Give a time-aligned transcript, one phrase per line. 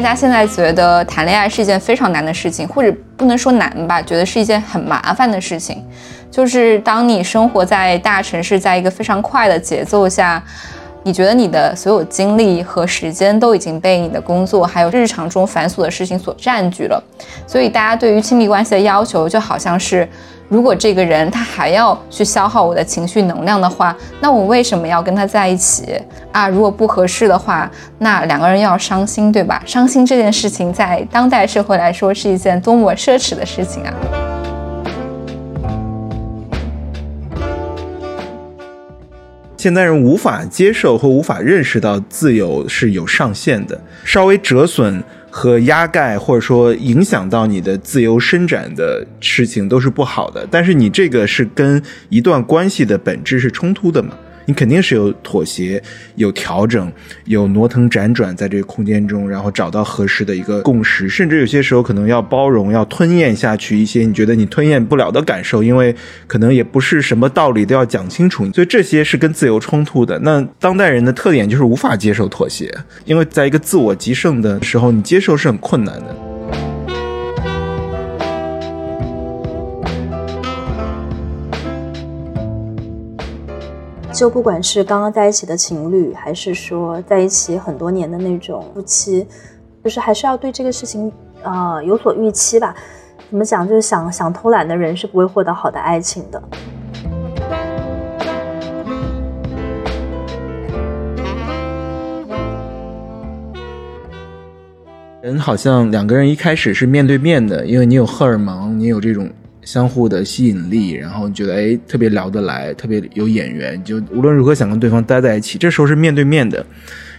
[0.00, 5.84] 大家现在觉得谈恋爱是一件非常难的事情，或者不能说难吧，觉得是一件很麻烦的事情。
[6.30, 10.40] 就是当你生活在大城市，在一个非常快的节奏下。
[11.04, 17.02] 你觉得你的所有精力和时间都已经被你的工作还有日常中繁琐的事情所占据了，
[17.46, 20.06] 所以大家对于亲密关系的要求就好像是，
[20.50, 26.00] 如果这个人他还要去消耗我的情绪能量的话，那我为什么要跟他在一起
[26.32, 26.48] 啊？
[26.48, 29.62] 如果不合适的话，那两个人又要伤心，对吧？
[29.66, 33.92] 伤心这件事情在当代社会来说是一件多么奢侈的事情啊！
[39.58, 45.02] 现代人无法接受或无法认识到自由是有上限的，稍微折损
[45.38, 50.44] 和压盖，或者说影响到你的自由伸展的事情都是不好的。
[50.50, 54.10] 但是你这个是跟一段关系的本质是冲突的嘛？
[54.48, 55.80] 你肯定是有妥协、
[56.14, 56.90] 有调整、
[57.26, 65.94] 有挪腾辗转在这个空间中，然后找到合适的一个共识，甚至有些时候可能要包容、要吞咽下去一些你觉得你吞咽不了的感受，因为
[66.26, 70.18] 可能也不是什么道理都要讲清楚，所以这些是跟自由冲突的。
[70.20, 76.27] 那当代人的特点就是无法接受妥协，因为在一个自我极盛的时候，你接受是很困难的。
[84.12, 89.24] 就不管是刚刚在一起的情侣，还是说在一起很多年的那种夫妻，
[89.84, 92.74] 就是还是要对这个事情，呃，有所预期吧。
[93.30, 93.68] 怎么讲？
[93.68, 96.42] 就是想想偷懒的人是不会获得好的爱情的。
[105.20, 109.30] 人好像两个人一开始是面对面的，因为你有荷尔蒙，你有这种。
[109.68, 115.58] 相互的吸引力，然后你觉得哎特别聊得来，特别有眼缘，就无论如何想跟对方待在一起。
[115.58, 116.64] 这时候是面对面的，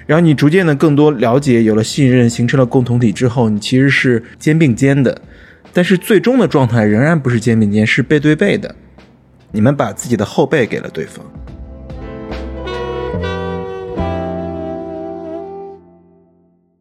[0.08, 5.22] 然后你逐渐的更多了解，有了信任，形成了共同体之后，你其实是肩并肩的，
[5.72, 8.73] 但是最终的状态仍然不是肩并肩，是背对背的。
[9.52, 11.23] 你们把自己的后背给了对方。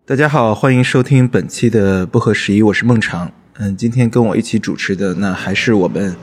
[0.06, 3.30] 大家好，欢迎收听本期的不合时宜，我是孟尝。
[3.60, 6.14] 嗯，今天跟我一起主持的那还是我们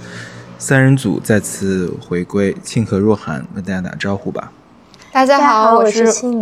[0.58, 4.54] 三人组再次回归，庆和若涵跟大家打招呼吧。
[5.12, 6.42] 大家好，我是庆。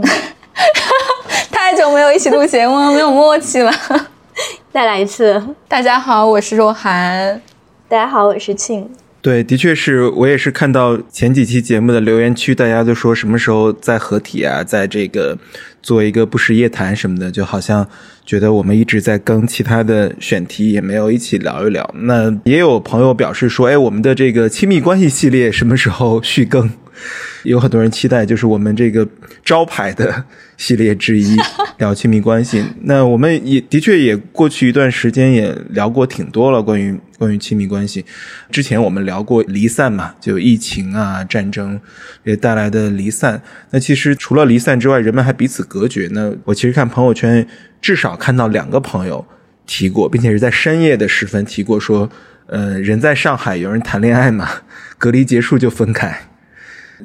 [1.50, 3.74] 太久没有一起录节目，没有默契了。
[4.72, 5.42] 再来一次。
[5.68, 7.42] 大家好，我是若涵。
[7.90, 8.88] 大家好，我是庆。
[9.20, 15.40] 对，的确是我也是看到前几期节目的留言区，大家都说什么时候再合体啊，在这个。
[15.84, 17.88] 做一个不时夜谈什么的，就好像
[18.26, 21.94] 觉得我们一直在更其他的选题，也没有一起聊一聊。
[22.00, 26.72] 那也有朋友表示说，哎，我们的这个亲密关系系列什么时候续更？
[27.44, 29.06] 有很多人期待，就是我们这个
[29.44, 30.24] 招牌的
[30.56, 31.36] 系列之一，
[31.80, 32.64] 聊亲密关系。
[32.84, 38.06] 那我们也的确也过去一段时间也聊过挺多了关于关于亲密关系。
[38.52, 41.82] 之前我们聊过离散嘛，就疫情啊、战争
[42.24, 43.42] 也带来的离散。
[43.72, 46.08] 那其实除了离散之外，人们还彼此隔绝。
[46.12, 47.48] 那我其实看朋友圈，
[47.82, 49.26] 至少看到两个朋友
[49.66, 52.08] 提过，并且是在深夜的时分提过，说，
[52.46, 54.48] 呃，人在上海，有人谈恋爱嘛，
[55.00, 56.28] 隔离结束就分开。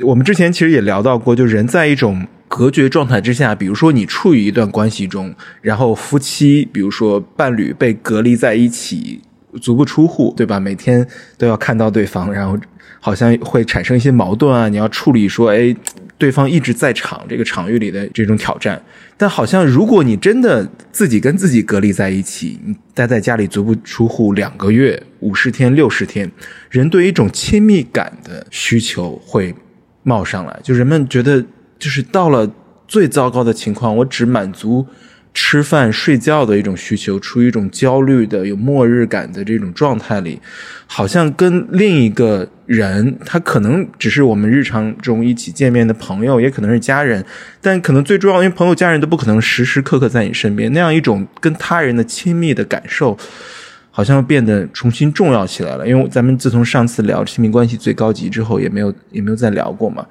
[0.02, 9.22] 我们之前其实也聊到过，就人在一种隔绝状态之下，比如说你处于一段关系中，然后夫妻，比如说伴侣被隔离在一起，
[9.62, 10.60] 足不出户，对吧？
[10.60, 11.06] 每天
[11.38, 12.58] 都要看到对方，然后
[13.00, 15.74] 好像会产生一些矛盾啊，你要处理说，哎，
[16.18, 18.82] 对方一直在场这个场域里的这种挑战。
[19.16, 26.30] 但好像如果你真的自己跟自己隔离在一起，你待在家里足不出户两个月、五十天、六十天，
[26.68, 29.54] 人对一种亲密感的需求会。
[30.04, 31.44] 冒上来，就人们觉得，
[31.78, 32.50] 就是到了
[32.86, 34.86] 最糟糕的情况，我只满足
[35.40, 40.40] 吃饭睡觉的一种需求，处于一种焦虑的、有末日感的这种状态里，
[40.88, 47.24] 好像跟另一个人，他可能只是我们日常中一起见面的朋友，也可能是家人，
[47.62, 53.16] 但可能最重要，因为朋友、家人都不可能时时刻刻在你身边，那样一种跟他人的亲密的感受。
[53.90, 60.06] 好像变得重新重要起来了，因为咱们自从上次聊亲密关系最高级之后，也没有也没有再聊过嘛。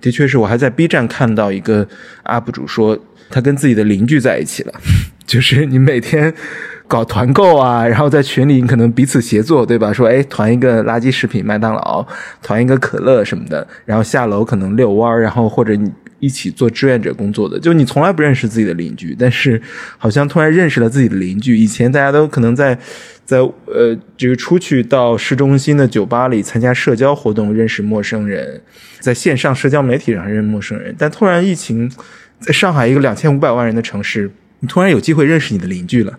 [0.00, 1.84] 的确是我还在 B 站看到一个
[2.24, 2.96] UP 主说，
[3.32, 4.72] 他跟自己的邻居在一起了，
[5.26, 6.32] 就是你每天
[6.86, 9.92] 搞团购啊，然后在群里你可能彼此协作，对吧？
[9.92, 12.06] 说哎，团一个垃圾食品麦当劳，
[12.42, 15.90] 团一个可乐什么的，然后下楼可能遛弯儿，然后或者你。
[16.22, 19.60] 一起做志愿者工作的，就你从来不认识自己的邻居，但是
[19.98, 21.56] 好像突然认识了自己的邻居。
[21.56, 22.78] 以前大家都可能在
[23.24, 28.62] 在呃，这个出去到市中心的酒吧里参加社交活动认识陌生人，
[29.00, 30.94] 在线上社交媒体上认识陌生人。
[30.96, 31.90] 但突然疫情，
[32.42, 36.18] 在上海一个两千五百万人的城市，你突然有机会认识你的邻居了。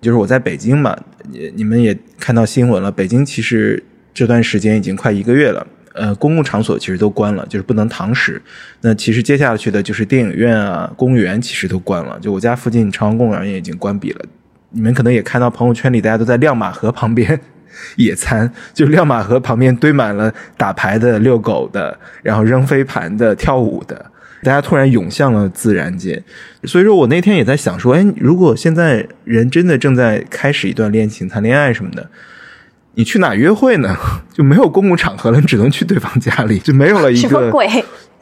[0.00, 0.96] 就是我在北京嘛，
[1.30, 3.82] 你你们也看到新闻了，北京其实
[4.12, 8.40] 这段时间已经快一个月了，呃，公共场所其实都关了，就是不能堂食。
[8.82, 12.18] 那其实接下去的就是电影院啊、公园其实都关了。
[12.20, 14.20] 就我家附近朝阳公园也已经关闭了。
[14.70, 17.40] 你们可能也看到朋友圈里大家都在亮马河旁边
[17.96, 24.10] 野餐，就亮马河旁边堆满了打牌的、遛狗的，然后扔飞盘的、跳舞的。
[24.44, 26.22] 大家突然涌向了自然界，
[26.64, 32.08] 所以说我那天也在想说，哎，如果现在人真的正在开始一段恋情、谈恋爱什么的，
[32.94, 33.96] 你去哪约会呢？
[34.32, 37.66] 就没有公共场合了，你只能去对方家里，就没有了一个 什么鬼，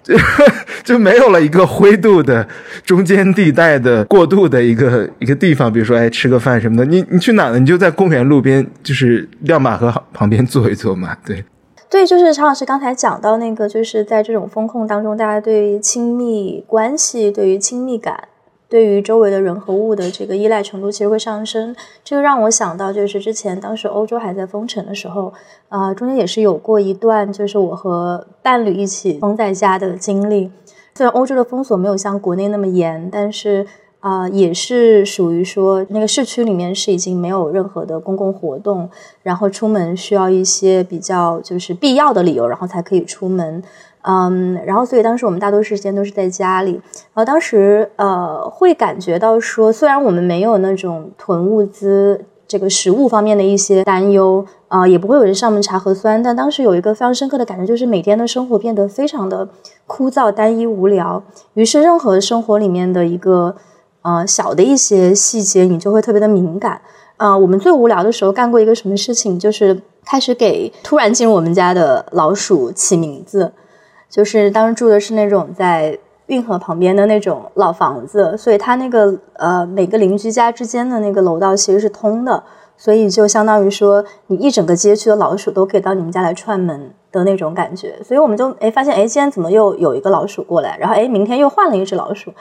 [0.02, 0.16] 就
[0.82, 2.48] 就没有了一个灰度的
[2.84, 7.58] 中间地带的过渡的一个一个地方，比如说，哎，吃个饭什么的，你你去哪呢？
[7.58, 11.44] 你就在公园路边，就是亮马河旁边坐一坐嘛，对。
[11.92, 18.28] 对，就是常老师刚才讲到那个，就是在这种风控当中，大家对于亲密关系、对于亲密感、
[18.66, 21.76] 对于周围的人和物的这个依赖程度，其实会上升。
[22.02, 25.34] 这个让我想到，就是之前当时欧洲还在封城的时候，
[25.68, 30.50] 啊，中间也是有过一段，就是我和伴侣一起封在家的经历。
[30.94, 33.66] 虽然欧洲的封锁没有像国内那么严，但是。
[34.02, 38.90] 啊，也是属于说那个市区里面是已经没有任何的公共活动，
[39.22, 43.62] 然后出门需要一些比较就是必要的理由，然后才可以出门。
[44.02, 46.72] 嗯，然后所以当时我们大多时间都是在家里。
[46.72, 59.48] 然后当时呃会感觉到说，虽然我们没有那种囤物资这个食物方面的一些担忧，啊，也不会有人上门查核酸，但当时有一个非常深刻的感觉，就是每天的生活变得非常的
[59.86, 61.22] 枯燥、单一、无聊。
[61.54, 63.54] 于是任何生活里面的一个。
[64.02, 66.80] 呃，小的一些细节你就会特别的敏感。
[67.16, 73.52] 呃，我们最无聊的时候干过一个什么事情，就是开始给突然进入我们家的老鼠起名字。
[74.10, 82.42] 就是当时住的是那种在运河旁边的那种老房子，所以它那个呃每个邻居家之间的那个楼道其实是通的，
[82.76, 87.94] 所以就相当于说你一整个街区的老鼠都可以到你们家来串门的那种感觉。
[88.02, 92.32] 所以我们就哎发现哎今天怎么又有一个老鼠过来，然后哎明天又换了一只老鼠。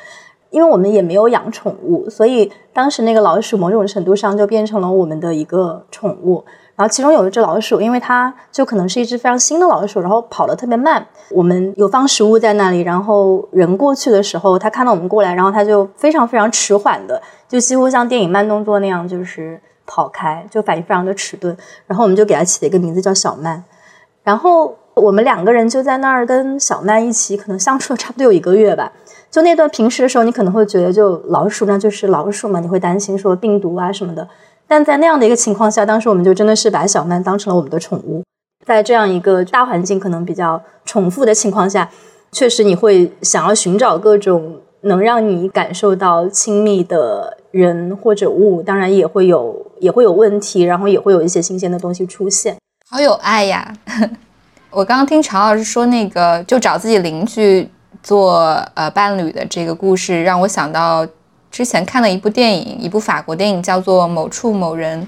[0.51, 6.43] 因为我们也没有养宠物，所以当时那个老鼠某种程度上就变成了我们的一个宠物。
[6.75, 11.05] 然后其中有一只老鼠，因为它就可能是一只非常新的老鼠，然后跑得特别慢。
[11.29, 21.55] 我们有放食物在那里，然后人过去的时候，它看到我们过来，然后它就非常非常迟缓的，就几乎像电影慢动作那样，就是跑开，就反应非常的迟钝。
[21.85, 23.63] 然后我们就给它起了一个名字叫小曼。
[24.23, 28.91] 然后我们两个人就在那儿跟小曼一起，可能相处了差不多有一个月吧。
[29.29, 34.27] 就那段平时的时候，你可能会觉得就老鼠那就是老鼠嘛，你会担心说病毒啊什么的。
[34.67, 38.23] 但在那样的一个情况下，当时我们就真的是把小曼当成了我们的宠物。
[38.65, 41.89] 在这样一个大环境可能比较重复的情况下，
[42.31, 52.57] 确实你会想要寻找各种能让你感受到亲密的人或者物，当然也会有也会有问题，然后也会有一些新鲜的东西出现。
[52.89, 53.73] 好有爱呀！
[54.71, 57.69] 我刚刚听常老师说那个，就找自己邻居。
[58.03, 61.05] 做呃伴侣的这个故事，让我想到
[61.51, 64.99] 之前看的一部电影，一部法国电影，叫做《某处某人》。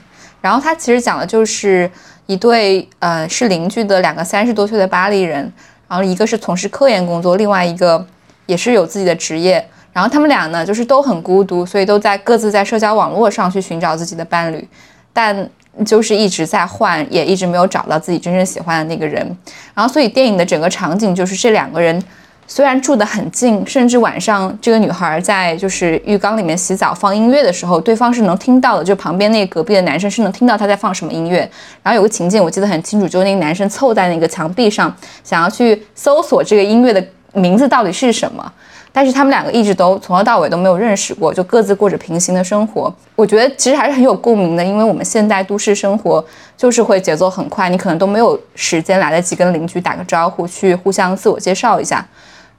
[0.42, 1.90] 然后它其实讲的就是
[2.28, 5.52] 一对呃是邻居的两个三十多岁的巴黎人，
[5.88, 8.06] 然后一个是从事科研工作，另外一个
[8.46, 9.68] 也是有自己的职业。
[9.92, 14.68] 然后他们俩呢，就是都很孤独，所以都在各自在社交网络上去寻找自己的伴侣，
[15.12, 15.50] 但
[15.86, 19.26] 就是一直在换，也一直没有找到自己真正喜欢的那个人。
[19.74, 22.04] 然后所以电影的整个场景就是这两个人。
[22.46, 28.84] 虽然住得很近，甚至晚上这个女孩在就是浴缸里面洗澡放音乐的时候，对方是能听到的。
[28.84, 31.50] 就旁边那隔壁的男生是能听到她在放什么音乐。
[31.82, 37.04] 然后有个情景我记得很清楚，就是那个男生凑在那个墙壁上，想要去搜索这个音乐的
[37.34, 38.54] 名字到底是什么。
[38.96, 42.94] 但是他们两个一直都从头到尾都没有认识过，就各自过着平行的生活。
[43.16, 46.24] 我觉得其实还是很有共鸣的，因为我们现代都市生活
[46.56, 52.06] 就是会节奏很快，你可能都没有时间来得及跟邻居打个招呼，去互相自我介绍一下。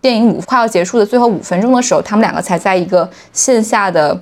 [0.00, 4.20] 电影五快要结束的最后五分钟的时候，他们两个才在一个线下的，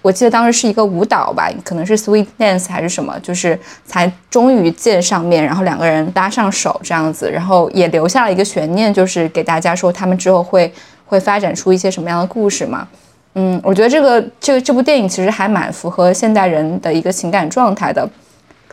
[0.00, 10.72] 我记得当时是一个舞蹈吧，可能是 Sweet Dance 还是什么，就是才终于见上面，然后两个人搭上手这样子，然后也留下了一个悬念，就是给大家说他们之后会
[11.08, 12.86] 会发展出一些什么样的故事嘛。
[13.34, 18.08] 嗯，我觉得这个这这部电影其实还蛮符合现代人的一个情感状态的，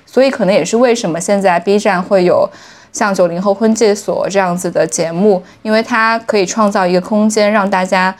[0.05, 2.47] 所以可能也是为什么现在 B 站会有。
[2.93, 8.15] 像九零后婚介所这样子的节目，因为它可以创造一个空间，让大家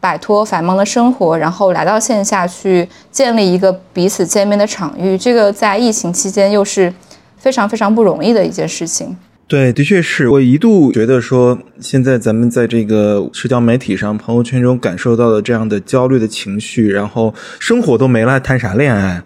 [0.00, 5.16] 摆脱繁忙的生活，然后来到线下去建立一个彼此见面的场域。
[5.16, 6.92] 这个在疫情期间又是
[7.38, 9.16] 非常非常不容易的一件事情。
[9.48, 19.22] 对，的确是我一度觉得说，现在咱们在这个社交媒体上、朋友圈中感受到的这样的焦虑的情绪，然后生活都没了，还谈啥恋爱？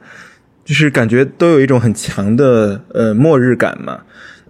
[0.64, 4.02] 就是感觉都有一种很强的呃末日感嘛。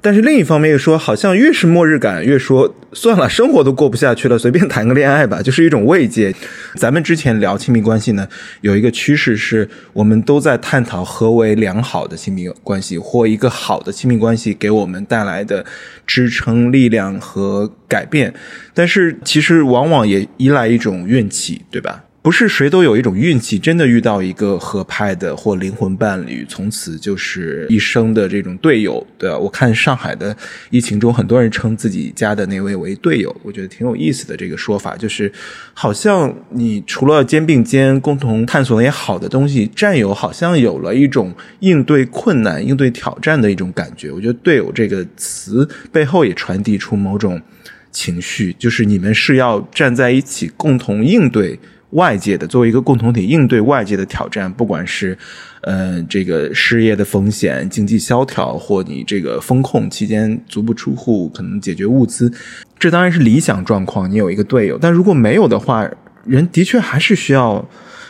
[0.05, 6.35] 但是另一方面又说，好像越是末日感，越说算了，生活都过不下去了，随便谈个恋爱吧，就是一种慰藉。
[6.75, 8.27] 咱们之前聊亲密关系呢，
[8.63, 15.65] 有一个趋势是，我们都在探讨何为良好的亲密关系，或一个好的亲密关系给我们带来的
[16.05, 18.35] 支撑、力量和改变。
[18.75, 22.03] 但是其实往往也依赖一种运气，对吧？
[22.23, 29.37] 不是谁都有一种运气，真的遇到一个合拍的或灵魂伴侣，从此就是一生的这种队友，对吧？
[29.37, 30.35] 我看上海的
[30.71, 34.37] 疫情中，很多人称自己家的那位为队友，我觉得挺有意思的。
[34.37, 35.33] 这个说法就是，
[35.75, 44.13] 好像你除了肩并肩共同探索那些好的东西，战友好像有了一种应对困难、应对挑战的一种感觉。
[44.13, 47.43] 我觉得“队友”这个词背后也传递出某种
[47.91, 51.59] 情绪，就是你们是要站在一起，共同应对。
[51.93, 55.17] 外界的作为一个共同体应对外界的挑战，不管是，
[55.63, 62.33] 呃，这个失业的风险、经济萧条，或你这个风控期间足不出户，可能解决物资，
[62.79, 64.11] 这当然是理想状况。
[64.11, 65.87] 你有一个队友，但如果没有的话，
[66.25, 67.69] 人的确还是需要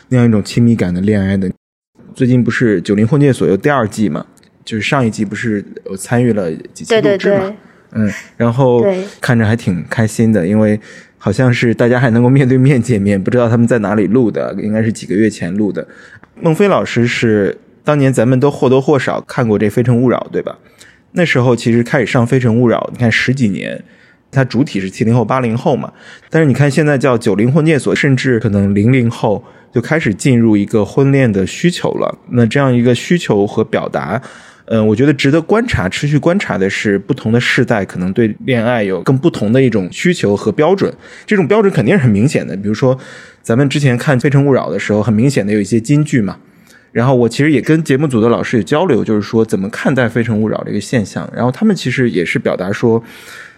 [0.09, 1.51] 那样一种亲密感的恋爱的。
[2.15, 4.25] 最近不是《九零婚介所》有第二季嘛？
[4.65, 7.53] 就是上一季不是我参与了几期录制嘛？
[7.95, 8.87] 嗯，然后
[9.21, 10.79] 看着还挺开心的，因为。
[11.25, 15.87] 好像是大家还能够面对面见面，不知道他们在哪里录的，应该是几个月前录的。
[16.41, 20.59] 孟非老师是当年咱们都或多或少看过这《非诚勿扰》，对吧？
[21.13, 23.81] 那时候其实开始上《非诚勿扰》，你看十几年，
[24.33, 25.93] 它主体是七零后、八零后嘛。
[26.29, 32.19] 但是你看现在叫九零婚介所，甚至可能零零后就开始进入一个婚恋的需求了。
[32.31, 34.21] 那这样一个需求和表达。
[34.75, 40.91] 嗯，我觉得值得观察、持续观察的是，不同的世代可能对恋爱有更不同的一种需求和标准。
[41.27, 42.57] 这种标准肯定是很明显的。
[42.57, 42.99] 比如说，
[43.43, 46.39] 咱们之前看《非诚勿扰》的时候，很明显的有一些金句嘛。
[46.91, 51.31] 然后我其实也跟节目组的老师有交流，就是说怎么看待《非诚勿扰》这个现象。
[51.37, 53.05] 然后他们其实也是表达说，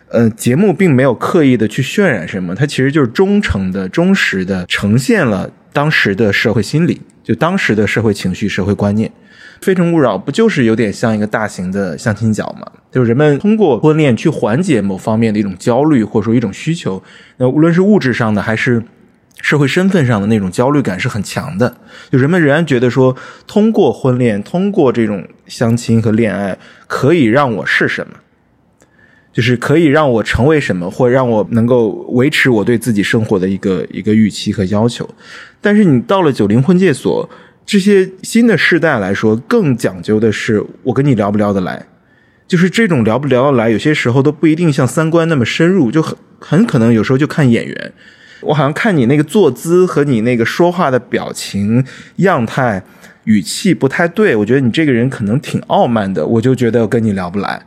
[0.09, 9.09] 呃，节目并没有刻意的去渲染什么，它其实就是忠诚的、忠实的呈现了当时的社会心理，就当时的社会情绪、社会观念。
[9.61, 12.67] 非诚勿扰不就是有点像一个大型的相亲角吗？
[12.91, 17.03] 就是人们通过婚恋去缓解某方面的一种焦虑，或者说一种需求。
[17.39, 18.83] 那无论是物质上的还是
[19.41, 21.77] 社会身份上的那种焦虑感是很强的。
[22.11, 28.15] 就人们仍然觉得说，通过婚恋，通过这种相亲和恋爱，可以让我是什么，
[29.33, 35.09] 就是可以让我成为什么，或让我能够维持我对自己生活的一个一个预期和要求。
[35.61, 37.29] 但是你到了九零婚介所。
[37.67, 41.87] 这些新的世代来说，更讲究的是我跟你聊不聊得来，
[42.47, 47.93] 就是这种聊不聊得来，有些时候都不一定像三观那么深入，就很很可能有时候就看眼缘。
[48.43, 51.83] 我好像看你那个坐姿和你那个说话的表情、
[52.17, 52.85] 样态、
[53.25, 57.63] 语气不太对，我觉得你这个人可能挺傲慢的，我就觉得跟你聊不来。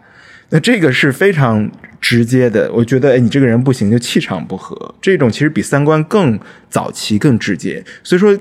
[0.51, 4.93] 那这个是非常直接的，我觉得哎，你这个人不行，就气场不合。
[5.01, 6.39] 这种其实比三观更
[6.69, 8.37] 早期、更直接，所以说。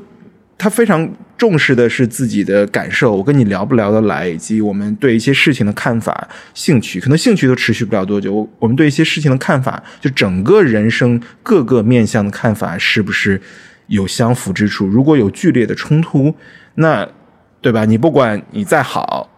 [0.58, 8.48] 他非常重视的是自己的感受，我跟你聊不聊得来，以及我们对一些事情的看法、兴趣，可能兴趣都持续不了多久。
[8.58, 13.40] 我们对一些事情的看法，就整个人生各个面向的看法，是不是
[13.88, 14.86] 有相符之处？
[14.86, 16.34] 如果有剧烈的冲突，
[16.76, 17.06] 那
[17.60, 17.84] 对吧？
[17.84, 19.28] 你不管你再好，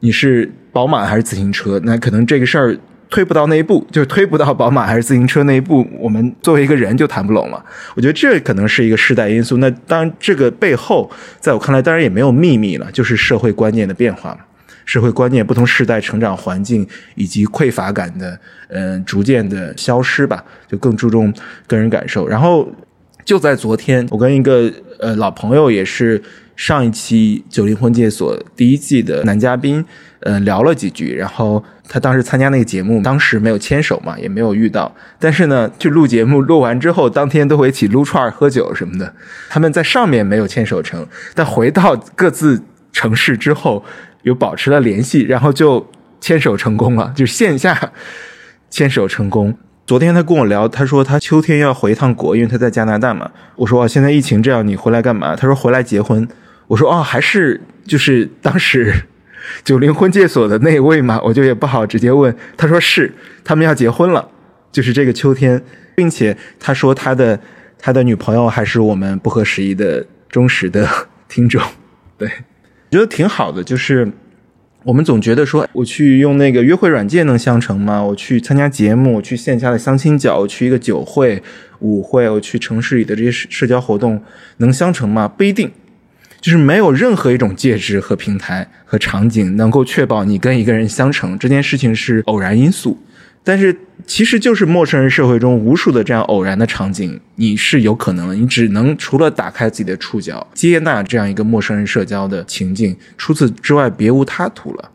[0.00, 2.78] 你是宝马还是自行车，那可能这个事儿。
[3.12, 7.62] 推不到那一步，就是推不到宝马还是自行车那一步，我们作为一个人就谈不拢了。
[7.94, 9.58] 我觉得这可能是一个世代因素。
[9.58, 14.38] 那当然，这个背后，在我看来，当然也没有秘密了，就是社会观念的变化嘛。
[14.86, 21.32] 社会观念、不同时代成长环境以及匮乏感的，嗯，逐渐的消失吧，就更注重
[21.66, 22.26] 个人感受。
[22.26, 22.66] 然后
[23.26, 26.20] 就在昨天，我跟一个呃老朋友，也是
[26.56, 29.84] 上一期九零婚介所第一季的男嘉宾。
[30.24, 34.94] 嗯，聊了几句，然后他当时参加那个节目，当时没有牵手嘛，也没有遇到。
[35.18, 39.12] 但是呢，去录节目，录完之后，当天都会一起撸串喝酒什么的。
[39.48, 42.62] 他们在上面没有牵手成，但回到各自
[42.92, 43.84] 城市之后，
[44.22, 47.92] 有保持了联系，然后就牵手成功了，就线下
[48.70, 49.56] 牵手成功。
[49.84, 53.28] 昨天他跟我聊，他说他秋天要回一趟国，因为他在加拿大嘛。
[53.56, 55.34] 我说现在疫情这样，你回来干嘛？
[55.34, 56.26] 他说回来结婚。
[56.68, 58.94] 我说哦，还是就是当时。
[59.64, 62.34] 九零婚介所的那位嘛，我就也不好直接问。
[62.56, 63.12] 他说是，
[63.44, 64.28] 他们要结婚了，
[64.70, 65.62] 就是这个秋天，
[65.94, 67.38] 并且他说他的
[67.78, 70.88] 他的女朋友还是我们不合时宜的忠实的
[71.28, 71.62] 听众。
[72.18, 72.28] 对，
[72.90, 74.10] 觉得挺好的，就是
[74.84, 78.02] 我们总觉得说，我去用那个约会软件能相成吗？
[78.02, 81.42] 我去参加节目，我去线下的相亲角，我去一个酒会、
[81.80, 84.22] 舞会，我去城市里的这些社交活动
[84.58, 85.26] 能相成吗？
[85.28, 85.70] 不一定，
[86.42, 91.38] 就是没有任何一种介质和平台和场景能够确保你跟一个人相成。
[91.38, 92.98] 这件事情是偶然因素。
[93.44, 98.34] 但是，其实就是陌生人社会中无数的这样偶然的场景，你是有可能的。
[98.36, 104.90] 你只能除了打开自己的触角，接纳这样一个陌生人社交的情境，除此之外别无他途了。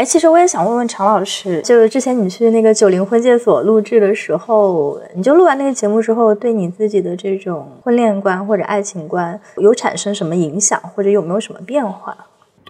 [0.00, 12.16] 哎，其实我也想问问常老师，就是之前你去那个九零婚介所录制的时候，你就录完那个节目之后，对你自己的这种婚恋观或者爱情观有产生什么影响，或者有没有什么变化？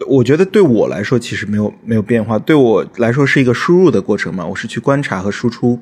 [0.08, 5.78] 我觉得对我来说其实没有没有变化，对我来说是一个输入的过程嘛，我是去观察和输出，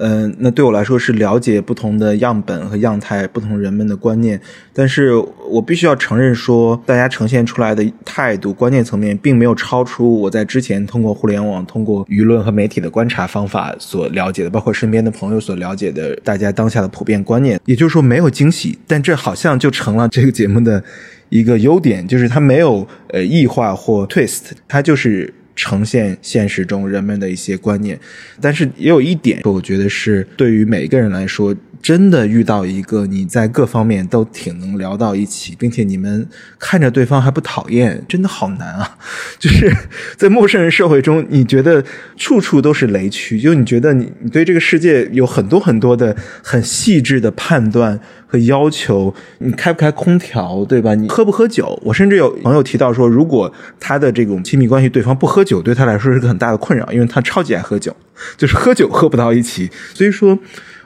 [0.00, 4.40] 嗯，那对我来说是了解不同的样本和样态，不同人们的观念，
[4.72, 5.12] 但是
[5.50, 20.82] 我必须要承认说，大家呈现出来的态度、观念层面，并没有超出我在之前通过互联网、通过舆论和媒体的观察方法所了解的，包括身边的朋友所了解的，大家当下的普遍观念，也就是说没有惊喜，但这好像就成了这个节目的。
[21.30, 27.98] 一个优点就是它没有呃异化或 twist，它就是呈现现实中人们的一些观念。
[28.40, 31.54] 但是也有一点，我觉得是对于每个人来说。
[31.80, 38.98] 真的遇到一个你在各方面都挺能聊到一起，并且你们看着对方还不讨厌，真的好难啊！
[39.38, 39.72] 就是
[40.16, 41.82] 在陌生人社会中，你觉得
[42.16, 47.98] 处处都是雷区，就你觉得你你对这个世界有很多很多的很细致的判断
[48.28, 49.12] 和要求。
[49.38, 50.94] 你开不开空调，对吧？
[50.94, 51.76] 你喝不喝酒？
[51.82, 57.96] 我甚至有朋友提到说，如果他的这种亲密关系对方不喝酒，对他来说是个很大的困扰，因为他超级爱喝酒，
[58.36, 59.68] 就是喝酒喝不到一起。
[59.92, 60.38] 所以说。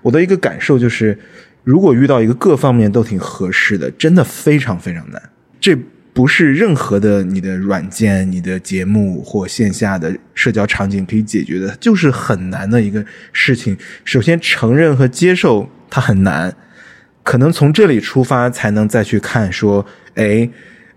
[0.03, 1.17] 我的一个感受就是，
[1.63, 5.23] 如果遇到一个各方面都挺合适的，真的非常非常难。
[5.61, 5.79] 这
[6.13, 13.79] 不是任何的你的软件、你的节目或线下的社交场景可以解决的，就是很难的一个事情。
[14.05, 16.53] 首先承认和接受它很难，
[17.23, 20.49] 可能从这里出发才能再去看说，哎，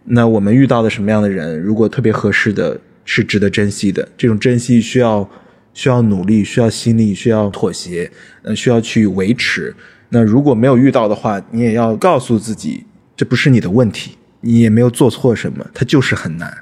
[0.05, 4.07] 那我们遇到的什么样的人，如果特别合适的，是值得珍惜的。
[4.17, 5.29] 这种珍惜需要。
[5.77, 8.09] 需要努力，需要心力，需要妥协，
[8.43, 9.75] 呃，需要去维持。
[10.07, 12.85] 那如果没有遇到的话，你也要告诉自己，
[13.17, 16.59] 这不是你的问题，你也没有做错什么，它就是很难。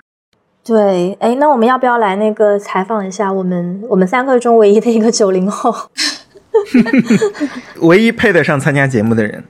[0.66, 5.72] 对，哎，那我们要不要来那个采访一下我们我们三个中唯一的一个九零后，
[7.82, 9.44] 唯一配得上参加节目的人？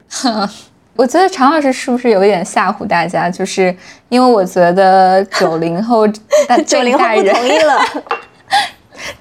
[0.95, 3.29] 我觉得常老师是不是有一点吓唬大家？
[3.29, 3.75] 就是
[4.09, 6.07] 因为我觉得九零后，
[6.65, 7.81] 九零后不同意了。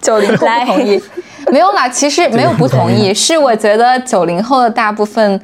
[0.01, 1.03] 九零后不同意，
[1.51, 5.41] 没有啦，其实没有不同意，是我觉得九零后的大部分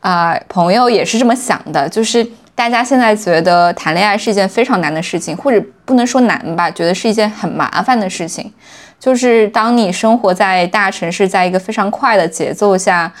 [0.00, 8.52] 啊朋友也是这么想的，就是大家现在觉得谈恋爱是一件非常难的事情，或者不能说难吧，觉得是一件很麻烦的事情。
[8.98, 13.12] 就是当你生活在大城市，在一个非常快的节奏下，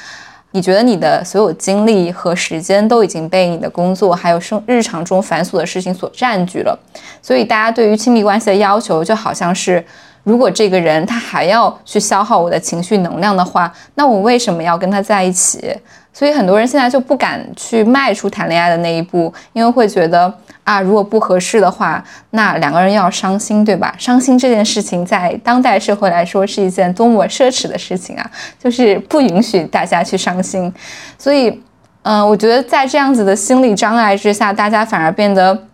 [0.52, 6.78] 你觉得你的所有精力和时间都已经被你的工作还有生日常中繁琐的事情所占据了，
[7.22, 9.84] 所以大家对于亲密关系的要求就好像是。
[10.24, 15.74] 如果这个人他还要去消耗我的情绪能量的话，那我为什么要跟他在一起？
[16.12, 20.32] 所以很多人现在就不敢去迈出谈恋爱的那一步，因为会觉得
[20.64, 23.94] 啊，如果不合适的话，那两个人要伤心，对吧？
[23.98, 30.72] 伤心这件事情在当代社会来说是一件多么奢侈的事情啊，就是不允许大家去伤心。
[31.16, 31.62] 所以，
[32.02, 35.66] 嗯，我觉得在这样子的心理障碍之下，大家反而变得，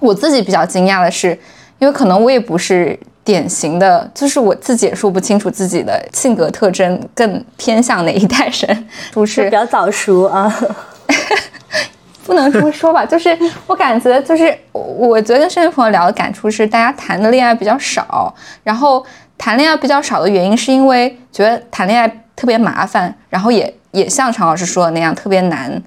[0.00, 1.38] 我自己比较惊讶的是，
[1.78, 2.98] 因为可能我也不是。
[3.30, 10.52] 典型的就是我自己也说不清楚自己的性格特征更偏向哪一代人，不是比较早熟啊，
[12.26, 13.38] 不能这么说吧，就是
[13.68, 19.06] 我感觉就是我觉得跟身边朋友聊的感触是，大家谈的恋爱比较少，然后
[19.38, 25.80] 谈恋爱比较少的原因是因为觉得谈恋爱特别麻烦，然后也也像常老师说的那样特别难，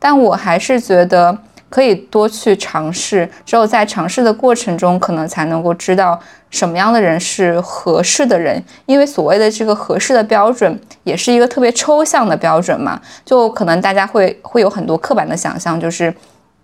[0.00, 1.38] 但我还是觉得。
[1.70, 6.18] 可以多去尝试，只有在尝试的过程中，可能才能够知道
[6.50, 8.62] 什么样的人是合适的人。
[8.86, 13.00] 因为所谓的这个合适的标准，也是一个特别抽象的标准嘛。
[13.24, 16.14] 就可能大家会会有很多刻板的想象，就是，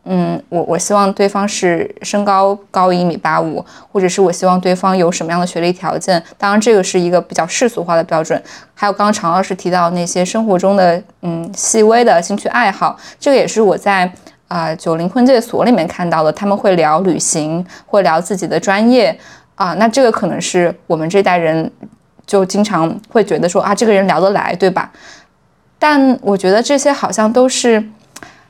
[0.04, 3.62] 嗯，我我希望对方是身高高一米八五，
[3.92, 6.22] 或者是我希望对方有什么样的学历条件。
[6.38, 8.42] 当然，这个是一个比较世俗化的标准。
[8.74, 14.10] 还有刚刚常老师提到那些生活中的嗯细微的兴趣爱好，这个也是我在。
[14.48, 19.18] 啊，九零婚介所里面看到的，他们会聊旅行，会聊自己的专业
[19.54, 19.74] 啊。
[19.74, 21.70] 那这个可能是我们这代人
[22.26, 24.90] 就经常会觉得说啊，这个人聊得来，对吧？
[25.78, 27.82] 但我觉得这些好像都是。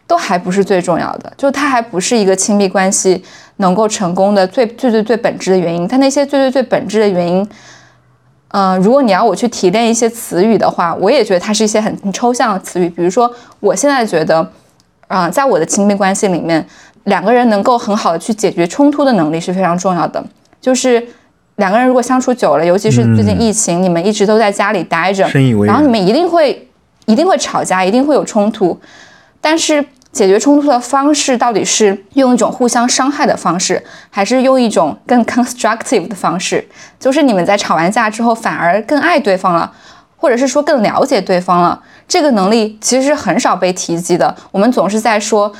[0.07, 3.25] 都还不是最重要的，就它还不是一个亲密关系
[3.57, 5.89] 能够成功的最最最最本质的原因。
[5.89, 7.49] 它那些最最最本质的原因，
[8.49, 12.87] 嗯，如果你要我去提炼一些词语的话，我也觉得它是一些很很抽象的词语。
[12.87, 14.47] 比如说，我现在觉得，
[15.15, 16.67] 啊，在我的亲密关系里面，
[17.05, 20.23] 两个人能够很好的去解决冲突的能力是非常重要的。
[20.61, 21.01] 就是
[21.57, 25.23] 两个人如果相处久了，尤其是最近疫情，你们一直都在家里待着，
[25.65, 26.69] 然后你们一定会
[27.07, 28.81] 一定会吵架，一定会有冲突，
[29.41, 29.85] 但是。
[30.15, 36.65] 解决冲突的方式到底是用一种互相伤害的方式，还是用一种更 constructive 的方式？
[37.01, 39.73] 就是你们在吵完架之后反而更爱对方了，
[40.25, 41.79] 或者是说更了解对方了。
[42.09, 44.35] 这个能力其实是很少被提及的。
[44.51, 45.53] 我们总是在说，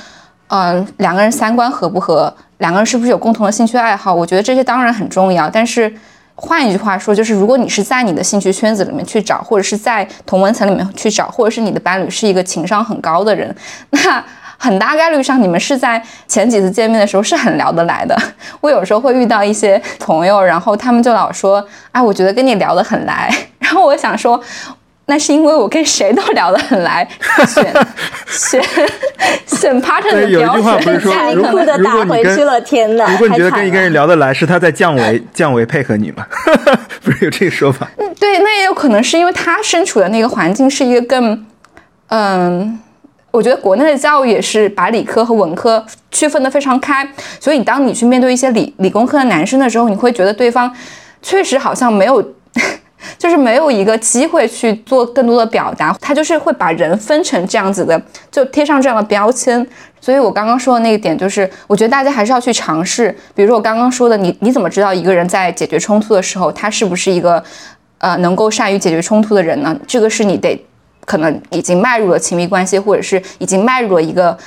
[0.47, 4.11] 嗯，两个人三观合不合，两个人是不是有共同的兴趣爱好？
[4.11, 5.47] 我觉得这些当然很重要。
[5.47, 5.93] 但是
[6.33, 13.55] 换一句话说，就是如果你是在你的兴趣圈子里面去找，或者是在同文层里面去找，或者是你的伴侣是一个情商很高的人，
[13.91, 14.23] 那。
[14.57, 18.17] 很大概率上，你们是在前几次见面的时候是很聊得来的。
[18.61, 24.39] 我有时候会遇到一些朋友，然后他们就老说：“哎，我觉得跟你聊得很来。” 然后我想说，
[25.07, 27.07] 那是因为我跟谁都聊得很来。
[27.47, 27.73] 选
[28.27, 28.63] 选
[29.45, 36.25] 选 partner 的有一句话不是说，如果你跟如果你觉得跟一个人聊得来，是他在降维降维配合你吗？
[37.03, 37.89] 不是有这个说法？
[37.97, 41.45] 嗯，对，那也有可能是因为他身处的那个环境是一个更
[42.07, 42.79] 嗯。
[43.35, 47.05] 我觉得国内的教育也是把理科和文科区分的非常开，
[47.37, 50.73] 所以当你去面对一些理理工科的男生的时候，你会觉得对方
[51.21, 52.23] 确实好像没有，
[53.19, 59.67] 就是没有一个机会去做更多的表达，他就是会把人分成这样子的，就贴上这样的标签。
[59.99, 67.43] 所以我刚刚说的那个点就是，我觉得大家还是要去尝试，比如说我刚刚说的，你你怎么知道一个人在解决冲突的时候，他是不是一个
[67.97, 69.77] 呃能够善于解决冲突的人呢？
[69.85, 70.65] 这个是你得。
[71.05, 74.37] 可能已经迈入了亲密关系，或者是已经迈入了一个。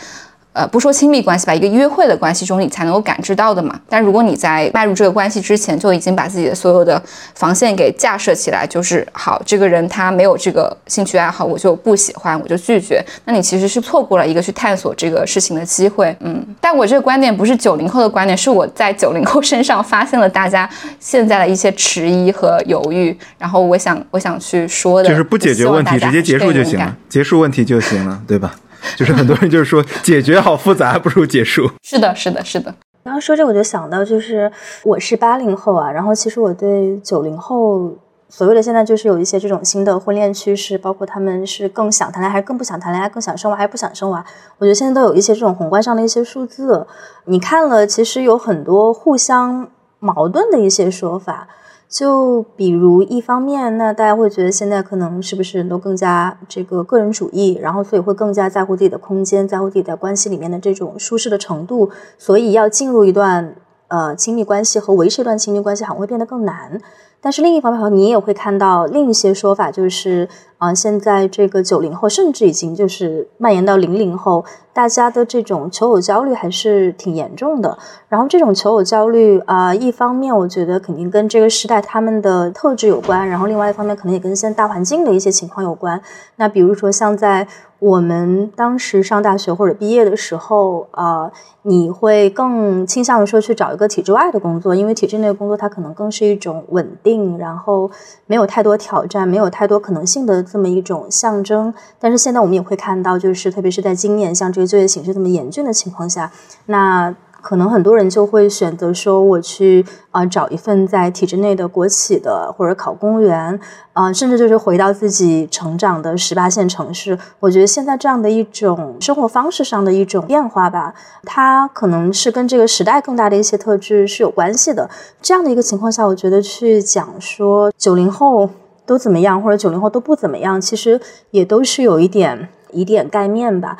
[0.59, 3.79] 呃，不说亲密关系吧，一个约会的关系中，你才能够感知到的嘛。
[3.89, 7.01] 但如果你在迈入这个关系之前就已经把自己的所有的
[7.37, 13.01] 防线给架设起来，就是好，这个人他没有这个兴趣爱好，我就不喜欢，我就拒绝。
[13.25, 16.17] 那你其实是错过了一个去探索这个事情的机会。
[16.19, 20.69] 嗯，但我这个观点不是九零后的观点，是我在九零后身上发现了大家
[20.99, 28.57] 现在的一些迟疑和犹豫，然后我想我想去说的，就是不解决问题，直接结束就行了，结束问题就行了，对吧？
[28.97, 31.71] 就是很多人就是说解决好复杂，不如结束。
[31.83, 32.75] 是的，是的，是的。
[33.03, 34.51] 然后说这，我就想到，就是
[34.85, 37.97] 我是八零后啊，然后其实我对九零后
[38.29, 44.23] 所谓的现在就是有一些这种新的婚恋趋势，包括他们是更想谈恋爱还是更不想谈恋爱，更想生娃还是不想生娃。
[44.59, 46.87] 我觉得现在都有一些这种宏观上的一些数字，
[47.25, 49.71] 你看了，其实有很多互相
[50.01, 51.49] 矛盾的一些说法。
[51.89, 63.55] 就比如一方面，那大家会觉得现在可能是不是都更加这个个人主义，然后所以会更加在乎自己的空间，在乎自己在关系里面的这种舒适的程度，所以要进入一段
[63.89, 66.81] 呃亲密关系和维持一段亲密关系，好像会变得更难。
[67.21, 77.77] 但是另一方面，你也会看到另一些说法，就是啊，现在这个九零后，甚至已经就是蔓延到零零后，大家的这种求偶焦虑还是挺严重的。
[78.09, 86.01] 然后这种求偶焦虑啊，一方面我觉得肯定跟这个时代他们的特质有关，然后另外一方面可能也跟现在大环境的一些情况有关。
[86.37, 87.49] 那比如说像在。
[87.79, 91.31] 我们当时上大学或者毕业的时候，啊，
[91.63, 97.91] 你会更倾向于说去找一个体制外的工作，因为体制内的工作它可能更是一种稳定，然后
[98.27, 101.73] 没有太多挑战、没有太多可能性的这么一种象征。
[102.01, 106.33] 但是现在我们也会看到，就是特别是在今年像这个就业形势这么严峻的情况下，
[106.67, 107.15] 那。
[107.41, 113.59] 可能很多人就会选择说，我去啊找一份在体制内的国企的，或者考公务员，
[113.93, 117.19] 啊，甚至就是回到自己成长的十八线城市。
[117.41, 120.93] 我觉得现在这样的一种生活方式上的一种变化吧，
[121.25, 124.91] 它可能是跟这个时代更大的一些特质是有关系的。
[125.23, 128.51] 这样的一个情况下，我觉得去讲说九零后
[128.85, 133.79] 都怎么样，或者九零后都不怎么样，其实也都是有一点以点盖面吧。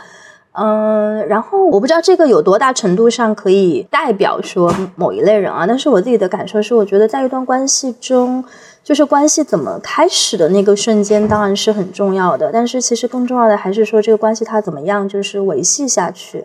[0.61, 8.43] 嗯，然后我不知道这个有多大程度上可以代表说某一类人啊，但是我自己的感受是，我觉得在一段关系中，
[8.83, 16.45] 就是关系怎么开始的那个瞬间当然是很重要的，但是其实更重要的还是说这个关系它怎么样就是维系下去。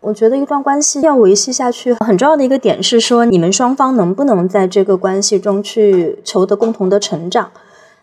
[0.00, 7.50] 我觉得一段关系要维系下去，很重要的一个点是说你们双方能不能在这个关系中去求得共同的成长。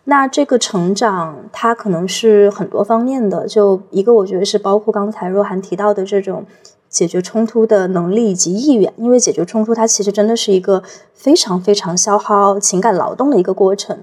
[0.08, 3.46] 那这个成长，它可能是很多方面的。
[3.48, 6.44] 就一个，我觉得是包括刚才若涵提到的这种
[6.88, 8.92] 解决冲突的能力以及意愿。
[8.96, 10.80] 因为解决冲突，它其实真的是一个
[11.12, 13.98] 非常非常消耗情感劳动的一个过程。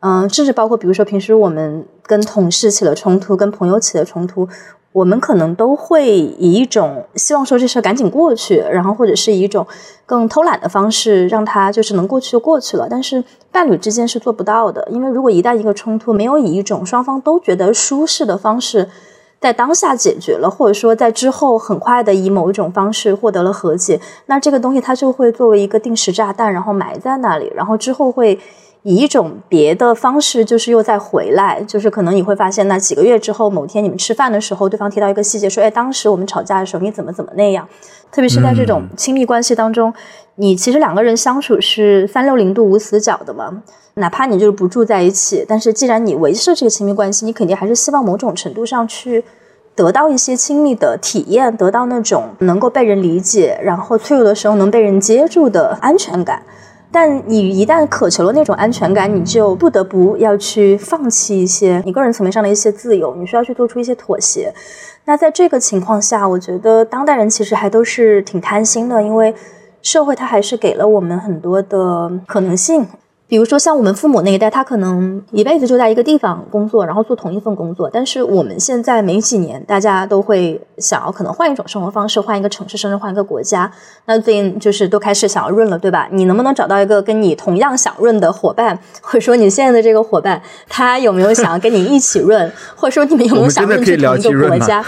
[0.00, 4.48] 嗯，甚至包括比如说平时我们跟同事起了冲突，跟朋友起了冲突，
[4.92, 9.66] 我们可能都会以一种希望说这事儿赶紧过去，然后或者是以一种
[10.04, 12.86] 更偷懒的方式让它就是能过去就过去了。
[12.90, 18.88] 但是伴侣之间是做不到的，因为如果一旦一个冲突没有以一种双方都觉得舒适的方式
[19.40, 28.38] 在当下解决了，或者说在之后很快的以某一种方式获得了和解，那这个东西它就会作为一个定时炸弹，然后埋在那里，然后之后会。
[28.82, 37.68] 以一种别的方式，就是又再回来，就是可能你会发现，那几个月之后，某天你们吃饭的时候，对方提到一个细节，说：“哎，当时我们吵架的时候，你怎么怎么那样。”
[38.10, 39.94] 特别是在这种亲密关系当中，
[40.34, 43.62] 你其实两个人相处是三六零度无死角的嘛。
[43.94, 49.24] 哪怕你就是不住在一起，但是既然你维持这个亲密关系，你肯定还是希望某种程度上去
[49.74, 56.42] 得到一些亲密的体验，得到那种能够被人理解，然后脆弱的时候能被人接住的安全感。
[56.92, 64.52] 但你一旦渴求了那种安全感，你就不得不要去放弃一些你个人层面上的一些自由，你需要去做出一些妥协。
[65.06, 69.34] 那在这个情况下，我觉得当代人其实还都是挺贪心的，因为
[69.80, 72.86] 社会它还是给了我们很多的可能性。
[73.32, 77.88] 比如说，像我们父母那一代，他可能一辈子就在一个地方工作，然后做同一份工作。
[77.90, 83.72] 但是我们现在没几年，大家都会想要可能换一种生活方式，换一个城市，甚至换一个国家。
[84.04, 86.06] 那最近就是都开始想要润了，对吧？
[86.12, 88.78] 你能不能找到一个跟你同样想润的伙伴？
[89.00, 92.52] 或者说你现在的这个伙伴，他有没有想要跟你一起润？
[92.76, 94.84] 或者说你们有没有想润去同一个国家？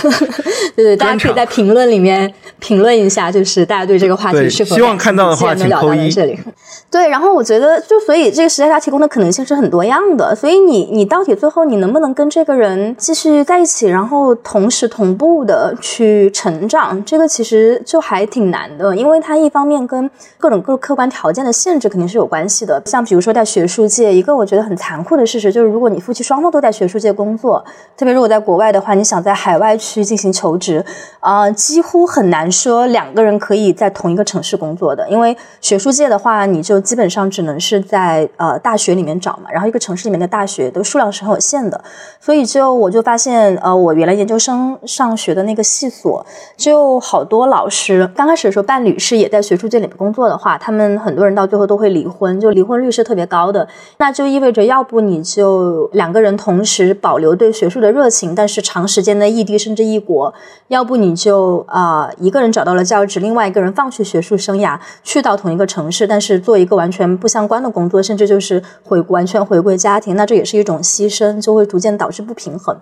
[0.74, 6.08] 对对，大家可以在评论里面评论一下，就是大家对这个话题是否希望看到的话，请扣一。
[6.90, 27.64] 对，然后我觉得，觉得就所以这个时代它提供的可能性是很多样的，所以你你到底最后你能不能跟这个人继续在一起，然后同时同步的去成长，这个其实就还挺难的，因为它一方面跟各种各客观条件的限制肯定是有关系的，像比如说在学术界，一个我觉得很残酷的事实就是，如果你夫妻双方都在学术界工作，
[27.96, 30.84] 特别如果在国外的话，你想在海外去进行求职，
[31.20, 41.82] 啊，几乎很难说两个人可以在同一个城市工作的，因为学术界的话，你就基本上只能能是在呃大学里面找嘛，然后一个城市里面的大学的数量是很有限的，
[42.20, 46.24] 所以就我就发现，呃，我原来研究生上学的那个系所，
[46.56, 53.68] 就好多老师刚开始的时候，伴侣是也在学术界里面工作的话，他们很多人到最后都会离婚，就离婚率是特别高的。
[53.98, 60.32] 那就意味着，要不你就两个人同时保留对学术的热情，但是长时间的异地甚至异国；
[60.68, 72.76] 要不你就啊一个人找到了教职，另外一个人放弃学术生涯，去到同一个城市，但是做一个完全不相相关的工作，甚至就是回完全回归家庭，那这也是一种牺牲，就会逐渐导致不平衡。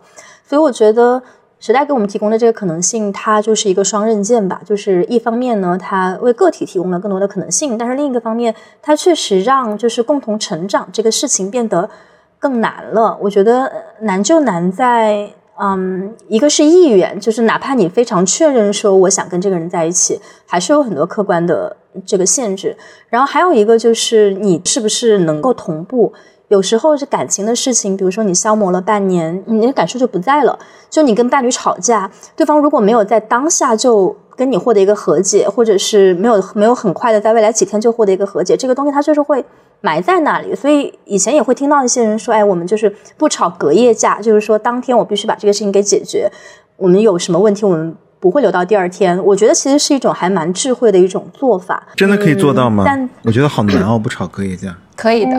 [0.49, 1.23] 所以我觉得
[1.61, 4.63] 时代给我们提供的这个可能性，它就是一个双刃剑吧。
[4.65, 11.91] 就是一方面呢，它为个体提供了更多的可能性，但是另一个方面，它确实让就是共同成长这个事情变得
[12.39, 13.19] 更难了。
[13.21, 15.29] 我觉得难就难在。
[15.59, 22.77] 嗯，一个是意愿，就是哪怕你非常确认说我想跟这个人在一起，还是有很多客观的这个限制。
[23.09, 26.13] 然后还有一个就是你是不是能够同步。
[26.49, 30.59] 有时候是感情的事情，比如说你消磨了半年，你的感受就不在了。
[30.89, 39.45] 就你跟伴侣吵架，对方如果没有在当下就跟你获得一个和解，或者是没有没有很快的在未来几天就获得一个和解，这个东西它就是会。
[39.81, 46.31] 埋在那里，所以以前也会听到一些人说：“哎，我们就是不吵隔夜架，就是说当天我必须把这个事情给解决。
[46.77, 51.87] 我们有什么问题，我们不会留到第二天。”我觉得其实是一种还蛮智慧的一种做法。
[51.95, 52.85] 真的可以做到吗？
[52.87, 54.77] 但我觉得好难哦，不吵隔夜架。
[54.97, 55.37] 可以的。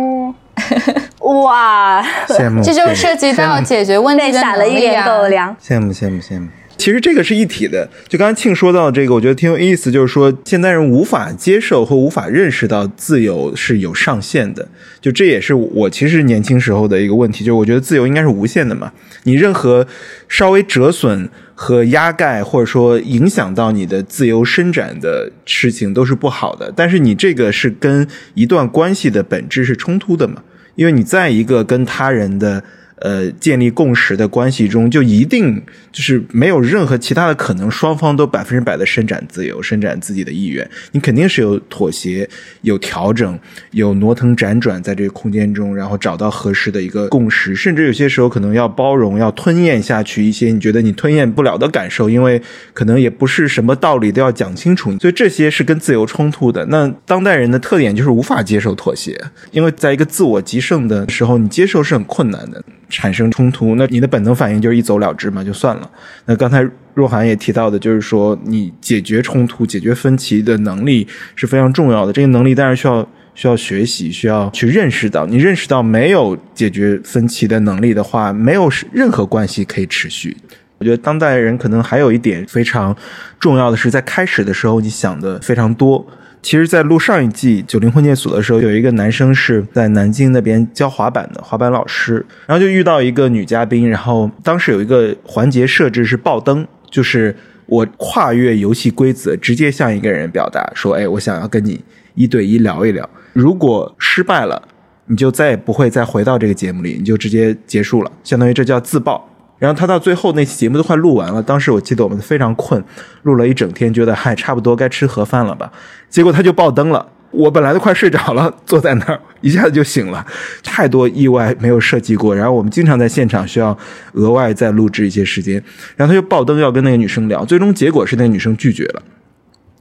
[1.20, 2.64] 哇，羡慕！
[2.64, 5.56] 这就涉及到解决问题的撒了一脸狗粮。
[5.62, 6.48] 羡慕羡慕羡慕。
[6.78, 14.68] 其实这个是一体的，就刚才庆说到这个，我觉得挺有意思，就是说现代人无法接受或无法认识到自由是有上限的，
[15.02, 19.86] 就这也是我其实年轻时候的一个问题，就是我觉得自由应该是无限的嘛，你任何
[20.30, 30.44] 稍微折损和压盖或者说影响到你的自由伸展的事情都是不好的，但是你这个是跟一段关系的本质是冲突的嘛，
[30.76, 32.64] 因为你在一个跟他人的。
[33.00, 40.68] 呃，建立共识的关系中，就一定就是没有任何其他的可能，双方都百分之百的伸展自由，伸展自己的意愿。
[40.94, 42.28] 你肯定是有妥协、
[42.62, 43.40] 有调整、
[43.72, 52.42] 有挪腾辗转在这个空间中，然后找到合适的一个共识，甚至有些时候可能要包容、要吞咽下去一些你觉得你吞咽不了的感受，因为
[52.74, 54.98] 可能也不是什么道理都要讲清楚。
[54.98, 56.66] 所以这些是跟自由冲突的。
[56.66, 59.16] 那当代人的特点就是无法接受妥协，
[59.52, 62.64] 因为在一个自我极盛的时候，你接受是很困难的。
[62.90, 65.90] 产生冲突，那你的本能反应就是一走了之嘛，就算了。
[66.26, 72.14] 那刚才若涵也提到的，就是说你解决冲突、解决分歧的能力是非常重要的。
[72.14, 75.26] 这个能力当然需要需要学习，需要去认识到。
[75.26, 80.36] 你认识到没有解决分歧的能力的话，没有任何关系可以持续。
[80.80, 82.96] 我觉得当代人可能还有一点非常
[83.40, 86.06] 重要的是，在开始的时候你想的非常多。
[86.42, 101.84] 其实，在录上一季《九零婚介所》的时候，有一个男生是在南京那边教滑板的滑板老师，然后就遇到一个女嘉宾，然后当时有一个环节设置是爆灯，就是我跨越游戏规则，直接向一个人表达说：“哎，我想要跟你
[102.16, 104.62] 一对一聊一聊。”如果失败了，
[105.08, 109.30] 你就再也不会再回到这个节目里，你就直接结束了，相当于这叫自爆。
[109.60, 112.84] 然后他到最后那期节目都快录完了，当时我记得我们非常困，
[113.24, 115.72] 录了一整天，觉得嗨，差不多该吃盒饭了吧。
[116.10, 120.24] 结果他就爆灯了，我本来都快睡着了，坐在那儿一下子就醒了，
[120.64, 122.36] 太多意外没有设计过。
[122.36, 123.76] 然后我们经常在现场需要
[124.14, 125.56] 额外再录制一些时间，
[125.96, 129.02] 然后他就爆灯要跟那个女生聊，最终结果是那个女生拒绝了。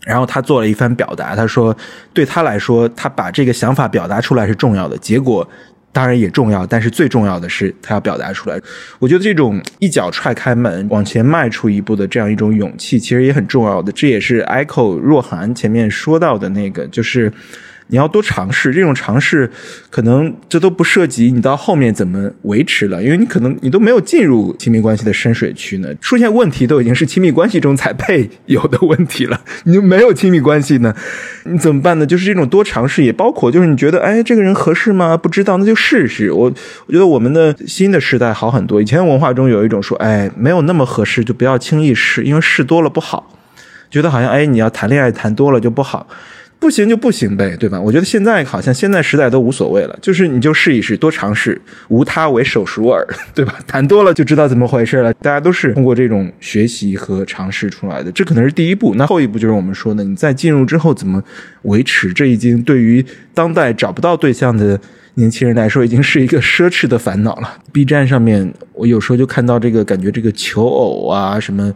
[0.06, 1.76] 然后他做了一番表达，他说
[2.14, 5.46] 对他来说，他把这个想法表达出来是重要的，结果。
[5.96, 8.60] 当然也重要，但是最重要的是他要表达出来。
[8.98, 13.90] 我觉得这种一脚踹开门往前迈出一步的这样一种勇气，其实也很重要的。
[13.92, 17.32] 这也是 Echo 若涵前面说到的那个，就是。
[17.88, 19.50] 你要多尝试，这种尝试
[19.90, 30.94] 可能这都不涉及你到后面怎么维持了，因为你可能你都没有进入亲密关系的深水区呢，出现问题都已经是亲密关系中才配有的问题了， 你就没有亲密关系呢，
[31.44, 32.04] 你怎么办呢？
[32.04, 35.16] 就是这种多尝试，也包括就是你觉得哎这个人合适吗？
[35.16, 36.32] 不知道那就试试。
[36.32, 36.52] 我
[36.86, 43.32] 我觉得我们的新的时代好很多，以前文化中有一种说哎没有那么合适就不要轻易试，因为试多了不好，
[43.90, 46.08] 觉得好像哎你要谈恋爱谈多了就不好。
[46.58, 47.78] 不行就不行呗，对吧？
[47.78, 53.58] 我觉得现在好像现在时代都无所谓了，就是你就试一试，多尝试，无他为手熟耳，对吧？
[53.66, 55.12] 谈多了就知道怎么回事了。
[55.14, 58.94] 大家都是通过这种学习和尝试出来的，这可能是第一步。
[58.96, 61.22] 那后一步就是我们说的，你在进入之后怎么
[61.62, 62.10] 维持？
[62.12, 64.80] 这已经对于当代找不到对象的
[65.14, 67.58] 年轻人来说，已经是一个奢侈的烦恼了。
[67.70, 71.72] B 站上面，我有时候就看到这个，感觉这个求偶啊，什么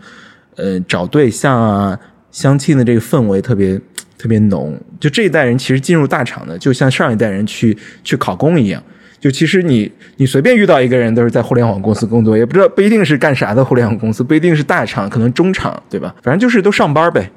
[0.57, 1.99] 呃找对象啊，
[2.33, 3.79] 相亲的这个氛围特别。
[4.21, 8.83] 特别浓，就这一代人其实进入大厂的，就像上一代人去去考公一样。
[9.19, 16.15] 就其实你你随便遇到一个人，都是在互联网公司工作，也不知道不一定是干啥的互联网公司，不一定是大厂，可能中厂，对吧？
[16.23, 17.31] 反正就是都上班呗。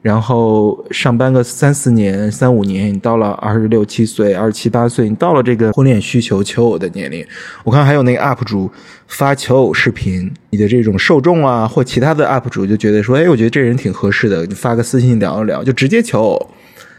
[0.00, 7.26] 然后上班个三四年、三五年，你到了二十六七岁、二十七八岁，你到了这个婚恋需求求偶的年龄。
[7.64, 8.70] 我看还有那个 UP 主
[9.08, 16.50] 发求偶视频，你的这种受众啊，或其他的 UP 主就觉得说，哎，我觉得这人挺合适的，你发个私信聊一聊，就直接求偶。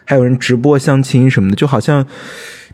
[0.06, 2.06] 还有人直播相亲什么的，就好像。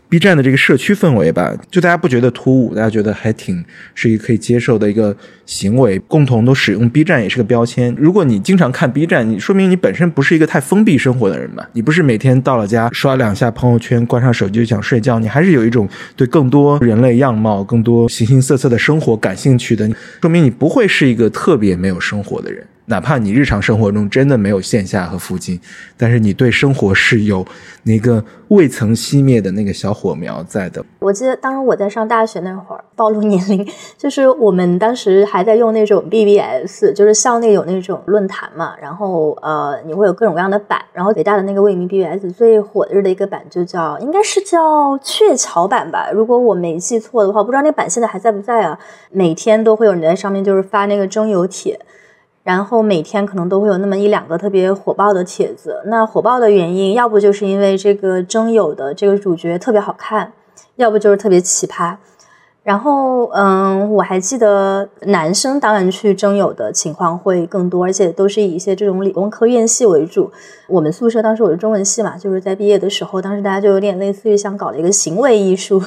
[0.08, 3.64] B 站的这个社区氛围吧，就大家不觉得突兀，大家觉得还挺
[3.94, 7.94] 是一个可以接受的一个行为，共同都使用 B 站也是个标签。
[7.98, 11.68] 如果你经常看 B 站，你说明你本身不是一个太封闭生活的人吧？
[11.72, 19.90] 你不是每天到了家刷两下朋友圈，关上手机就想睡觉，你还是有一种对更多人类样貌、更多形形色色的生活感兴趣的，
[20.20, 22.64] 说明你不会是一个特别没有生活的人。
[22.86, 25.60] 哪怕你日常生活中真的没有线下和附近，
[25.96, 27.44] 但是你对生活是有
[27.82, 30.84] 那个未曾熄灭的那个小火苗在的。
[31.00, 33.66] 我记得当时我在上大学那会儿，暴露年龄，
[33.98, 48.78] 就是我们当时还在用那种 BBS，就是校内有那种论坛嘛，然后呃，你会有各种各样的版，然后北大的那个未名 BBS 最火热的一个版就叫，应该是叫鹊桥版吧，如果我没记错的话，不知道那个版现在还在不在啊？
[49.10, 51.80] 每天都会有人在上面就是发那个征友帖。
[52.46, 60.32] 然后每天可能都会有那么一两个特别火爆的帖子，那火爆的原因，要不就是因为这个征友的这个主角特别好看，
[60.76, 61.96] 要不就是特别奇葩。
[62.62, 70.30] 然后，嗯，我还记得男生当然去征友的情况会更多，而且都是以一些这种理工科院系为主。
[70.68, 75.82] 我们宿舍当时我是中文系嘛，就是在毕业的时候，当时大家就有点类似于想搞了一个行为艺术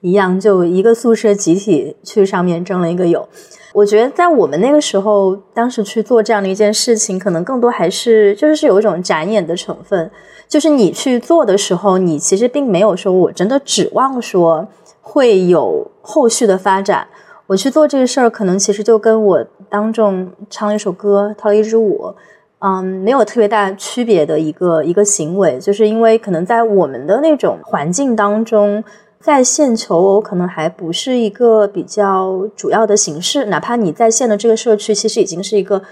[0.00, 3.28] 一样，就一个宿舍集体去上面征了一个友。
[3.72, 10.10] 我觉得在我们那个时候，当时去做这样的一件事情，可能更多还是就是是有一种展演的成分。
[10.48, 14.66] 就是你去做的时候，你其实并没有说我真的指望说
[15.00, 17.06] 会有后续的发展。
[17.46, 22.12] 我去做这个事儿，可能其实就跟我当众唱了一首歌、跳了一支舞，
[22.58, 25.58] 嗯，没有特别大区别的一个一个行为。
[25.60, 28.82] 就是因为可能在我们的那种环境当中。
[29.22, 35.82] 在线求偶可能还不是一个比较主要的形式，哪怕你在线的这个社区其实已经是一个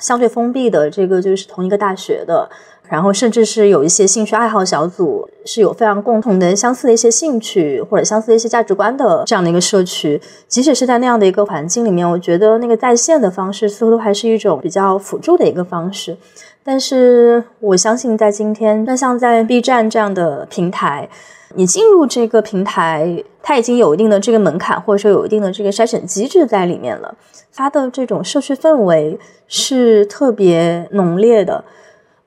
[0.00, 2.48] 相对封闭的，这个就是同一个大学的，
[2.88, 16.16] 然后甚至是有一些兴趣爱好小组是有非常共同的相似的一些兴趣或者相似的一些价值观的这样的一个社区，即使是在那样的一个环境里面，我觉得那个在线的方式似乎都还是一种比较辅助的一个方式，
[16.64, 21.10] 但是我相信在今天，那像在 B 站这样的平台。
[21.54, 27.14] 你进入这个平台，它已经有一定的这个门槛，或者说有一定的这个筛选机制在里面了。
[27.54, 31.64] 它的这种社区氛围是特别浓烈的。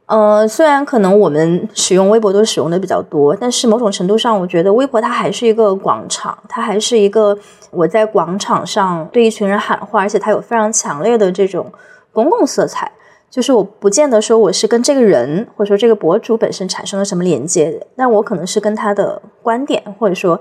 [0.07, 7.38] 呃，虽然可能我们使用微博都使用的比较多，但是某种程度上，我觉得微博它还是一个广场，它还是一个
[7.69, 11.72] 我在广场上对一群人喊话，而且它有非常强烈的这种
[12.11, 12.91] 公共色彩。
[13.32, 20.39] 就是我不见得说我是跟这个人或者说这个博主本身产生了什么连接，但我可能是跟他的观点或者说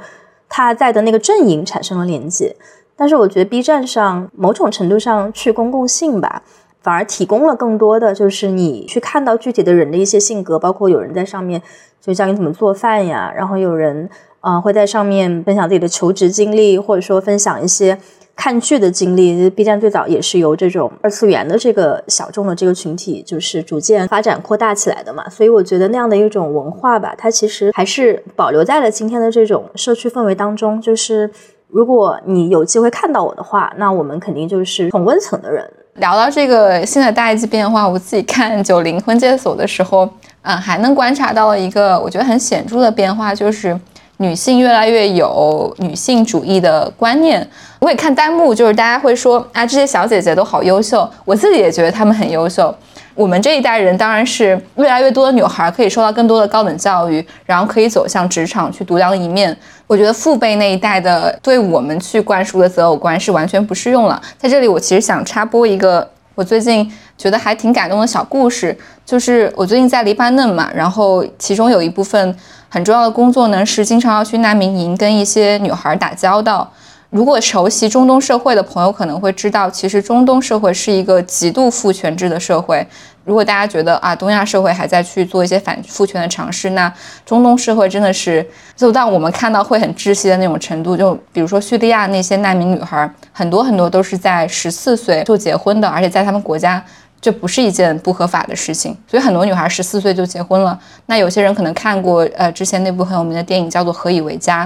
[0.48, 2.54] 他在的那个阵营产生了连接。
[2.96, 6.42] 但是我觉得 B 站上某种程度上去公共性吧。
[6.82, 11.60] 反而提供了更多的，就是你去看到具体的人的一些性格，包括有人在上面
[12.00, 14.08] 就教你怎么做饭呀，然后有人
[14.40, 17.98] 啊会在上面分享自己的求职经历，或者说分享一些
[18.40, 19.50] 看剧的经历。
[19.50, 25.28] B 站最早也是由这种二次元的这个小众的这个群体，就是逐渐发展扩大起来的嘛。
[25.28, 30.80] 所以我觉得那样的一种文化吧，它其实还是保留在了今天的这种社区氛围当中。
[30.80, 31.30] 就是
[31.68, 35.70] 如果你有机会看到我的话，那我们肯定就是同温层的人。
[35.96, 40.08] 聊到这个新的代际变化，我自己看九零婚介所的时候，
[40.40, 43.78] 嗯，还能观察到一个我觉得很显著的变化，就是
[44.20, 47.46] 女性越来越有女性主义的观念。
[47.78, 52.74] 我也看弹幕，就是大家会说啊，这些小姐姐都好优秀，我自己也觉得她们很优秀。
[53.14, 59.56] 我们这一代人当然是越来越多的女孩可以受到更多的高等教育，然后可以走向职场去独当一面。
[59.86, 64.20] 我觉得父辈那一代的对我们去灌输的择偶观是完全不适用了。
[64.36, 66.90] 在这里，我其实想插播一个我最近
[67.20, 72.34] 觉得还挺感动的小故事，就是我最近在黎巴嫩嘛，然后其中有一部分
[72.70, 76.72] 很重要的工作呢是经常要去难民营跟一些女孩打交道。
[77.10, 82.86] 如果熟悉中东社会的朋友可能会知道，其实中东社会是一个极度父权制的社会。
[83.24, 86.90] 如果大家觉得啊，东亚社会还在去做一些反父权的尝试，那
[87.26, 88.44] 中东社会真的是
[88.74, 90.96] 就到我们看到会很窒息的那种程度。
[90.96, 96.82] 就比如说叙利亚那些难民女孩，很多很多都是在十四岁就结婚的，而且在他们国家
[97.20, 98.96] 这不是一件不合法的事情。
[99.06, 100.78] 所以很多女孩十四岁就结婚了。
[101.06, 104.64] 那有些人可能看过呃之前那部很有名的电影叫做《何以为家》，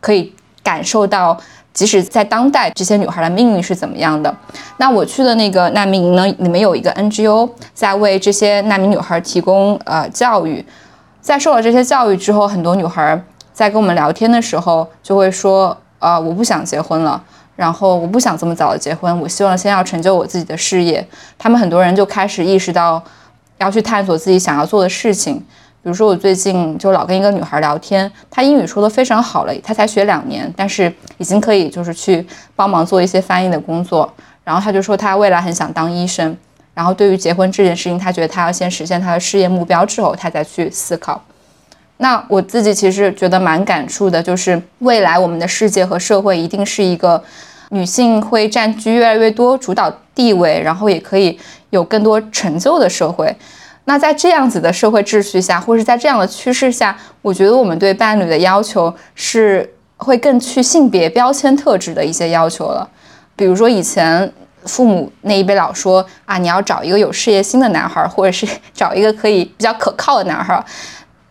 [0.00, 0.32] 可以
[0.62, 1.38] 感受到。
[1.76, 4.34] 即使在当代，这些女孩的命运是怎么样的？
[4.78, 6.26] 那我去的那个难民营呢？
[6.38, 10.64] 里面有一个 NGO 在为这些难民女孩提供呃教育。
[11.20, 13.22] 在受了这些教育之后，很多女孩
[13.52, 17.22] 在跟我们聊天的时候就会说：呃，我不想结婚了，
[17.56, 21.04] 然后我不想这么早的结婚，我希望先要成就我自己的事业。
[21.36, 23.02] 他们很多人就开始意识到
[23.58, 25.42] 要去探索自己想要做的事情。
[25.82, 32.26] 比如说，我最近就老跟一个女孩聊天，她英语说的非常好了，她才学两年，但是已经可以就是去
[32.56, 34.12] 帮忙做一些翻译的工作。
[34.42, 36.36] 然后她就说她未来很想当医生。
[36.74, 41.22] 然后对于结婚这件事情，她觉得她要先实现她的事业目标之后，她再去思考。
[41.98, 47.22] 那我自己其实觉得蛮感触的，就是未来我们的世界和社会一定是一个
[47.70, 51.38] 女性会占据越来越多主导地位，然后也可以
[51.70, 53.34] 有更多成就的社会。
[53.84, 62.88] 那在这样子的社会秩序下，或是在这样的趋势下，我觉得我们对伴侣的要求是会更去性别标签特质的一些要求了。
[63.34, 64.30] 比如说以前
[64.64, 70.62] 父母那一辈老说啊，你要找一个有事业心的男孩，或者是 找一个可以比较可靠的男孩。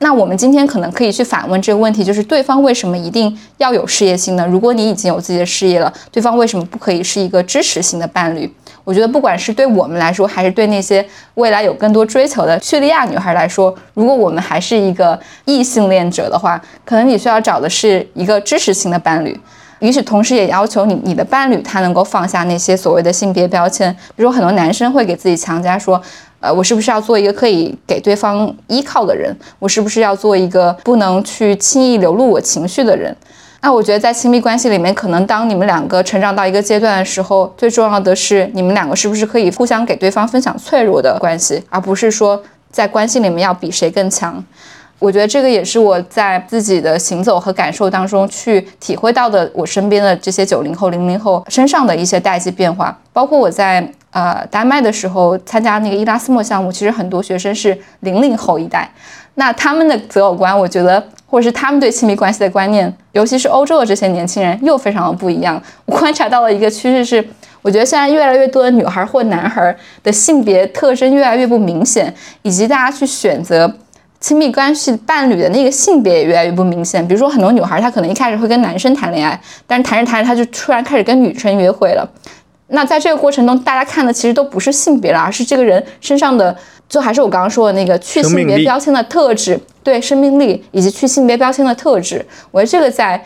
[0.06, 4.46] 那我们今天可能可以去反问这个问题，就是对方为什么一定要有事业心呢？
[4.46, 8.48] 如果你已经有自己的事业了，对方为什么不可以是一个支持型的伴侣？
[8.84, 11.04] 我觉得，不管是对我们来说，还是对那些
[11.34, 19.36] 未来有更多追求的叙利亚女孩来说，如果我们还是一个异性恋者的话，可能你需要找的是一个支持性的伴侣。
[19.80, 23.92] 与此同时，也要求你，你的伴侣他能够放下那些所谓的性别标签。
[24.16, 26.00] 比如说，很多男生会给自己强加说，
[26.46, 29.36] 呃，我是不是要做一个可以给对方依靠的人？
[29.58, 33.16] 我是不是要做一个不能去轻易流露我情绪的人？
[33.62, 42.40] 那我觉得，在亲密关系里面，可能当你们两个成长到一个阶段的时候，最重要的是你们两个是不是可以互相给对方分享脆弱的关系，而不是说
[42.70, 44.44] 在关系里面要比谁更强。
[45.00, 52.96] 我觉得这个也是我在自己的行走和感受当中去体会到的，我身边的这些九零后、零零后身上的一些代际变化。
[53.12, 58.90] 包括我在呃丹麦的时候参加那个伊拉斯莫项目，其实很多学生是零零后一代，
[59.36, 61.04] 那他们的择偶观，我觉得。
[61.28, 65.62] 或者是他们对亲密关系的观念，尤其是欧洲的这些年轻人，又非常的不一样。
[65.86, 67.28] 我观察到了一个趋势是，
[67.62, 72.14] 我觉得现在越来越多的女孩或男孩的性别特征越来越不明显，
[72.44, 73.70] 以及大家去选择
[74.22, 77.06] 亲密关系伴侣的那个性别也越来越不明显。
[77.06, 79.38] 比如说，很多女孩她可能一开始会跟男生谈恋爱，
[79.68, 82.08] 但是谈着谈着她就突然开始跟女生约会了。
[82.68, 86.56] 那在这个过程中，大家看的其实都不是性别了，而是这个人身上的，
[86.90, 92.26] 就还是我刚刚说的那个去性别标签的特质，对生命力以及去性别标签的特质。
[92.50, 93.24] 我觉得这个在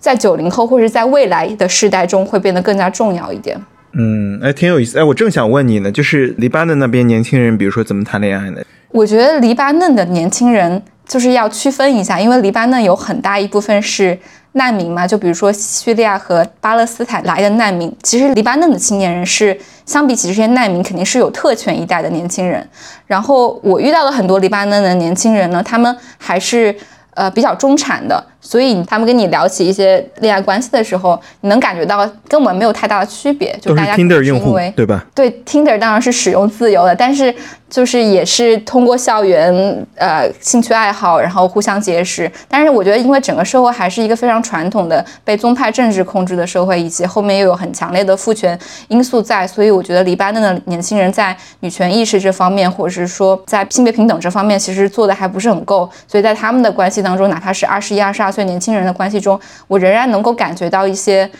[0.00, 3.56] 在九零后或者在未来的世代中会变得更加重要一点。
[3.92, 4.98] 嗯，哎，挺有意思。
[4.98, 8.60] 哎，我正想问你呢，就是黎巴嫩那边年轻人，比如说怎么谈恋爱呢？
[8.90, 14.18] 我觉得黎巴嫩的年轻人就是要区分一下，因为黎巴嫩有很大一部分是。
[14.52, 22.68] 难民嘛，就比如说叙利亚和巴勒斯坦来的难民，其实黎巴嫩的青年人是相比起这些难民，肯定是有特权一代的年轻人。
[23.06, 26.74] 然后我遇到了很多黎巴嫩的年轻人呢，他们还是
[27.14, 28.22] 呃比较中产的。
[28.42, 35.06] 所以他们跟你聊起一些恋爱关系的时候，你能感觉到跟我们没有太大的区别，就大家 Tinder 用户对吧？
[35.14, 37.32] 对，Tinder 当然是使用自由的，但是
[37.70, 42.30] 就是也是通过校园呃兴趣爱好，然后互相结识。
[42.48, 55.88] 但是我觉得，因为整个社会还是一个非常传统的被宗派政治控制的社会，以及后面又有很强烈的父权因素在，所以我觉得黎巴嫩的年轻人在女权意识这方面，或者是说在性别平等这方面，其实做的还不是很够。
[56.08, 58.31] 所以在他们的关系当中，哪怕是二十一、二十二。
[58.32, 61.30] 岁年轻人的关系中，我仍然能够感觉到一些。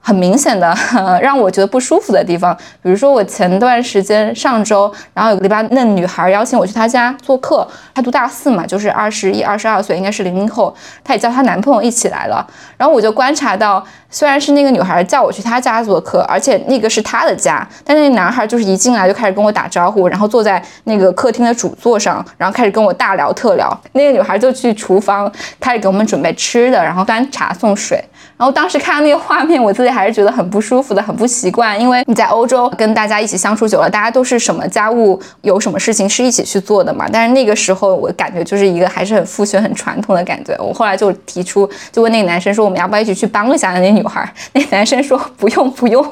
[0.00, 0.74] 很明显的
[1.20, 10.74] 让我觉得不舒服的地方，比如说我前段时间上周，然后有个黎巴嫩女孩邀请我去她家做客，她读大四嘛，就是二十一、二十二岁，应该是零零后，
[11.04, 12.46] 她也叫她男朋友一起来了。
[12.76, 23.68] 然后我就观察到，虽然是那个女孩叫我去她家做客，而且那个是她的家，但那男孩就是一进来就开始跟我打招呼，然后坐在那个客厅的主座上，然后开始跟我大聊特聊。
[23.92, 25.30] 那个女孩就去厨房
[25.60, 28.02] 开始给我们准备吃的，然后端茶送水。
[28.36, 31.80] 然后当时看到那个画面，我自己还是觉得很不舒服的，很不习惯。
[31.80, 37.06] 因为你在欧洲跟大家一起相处久了，大家都是什么家务有什么事情是一起去做的嘛。
[37.12, 40.56] 但是那个时候我感觉就是一个还是很父权、很传统的感觉。
[40.58, 44.32] 我后来就提出，就问那个男生说，我们要不要一起去帮一下那女孩？
[44.52, 46.04] 那男生说不用不用。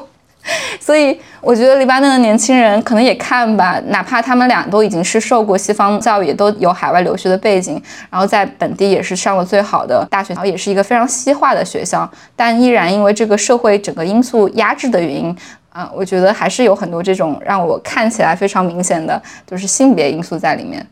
[0.79, 15.35] 所以我觉得黎巴嫩的年轻人可能也看吧，哪怕他们俩都已经是受过西方教育，都有海外留学的背景，然后在本地也是上了最好的大学，然后也是一个非常西化的学校，但依然因为这个社会整个因素压制的原因，
[15.69, 20.85] 啊，我觉得还是有很多这种让我看起来非常明显的就是性别因素在里面。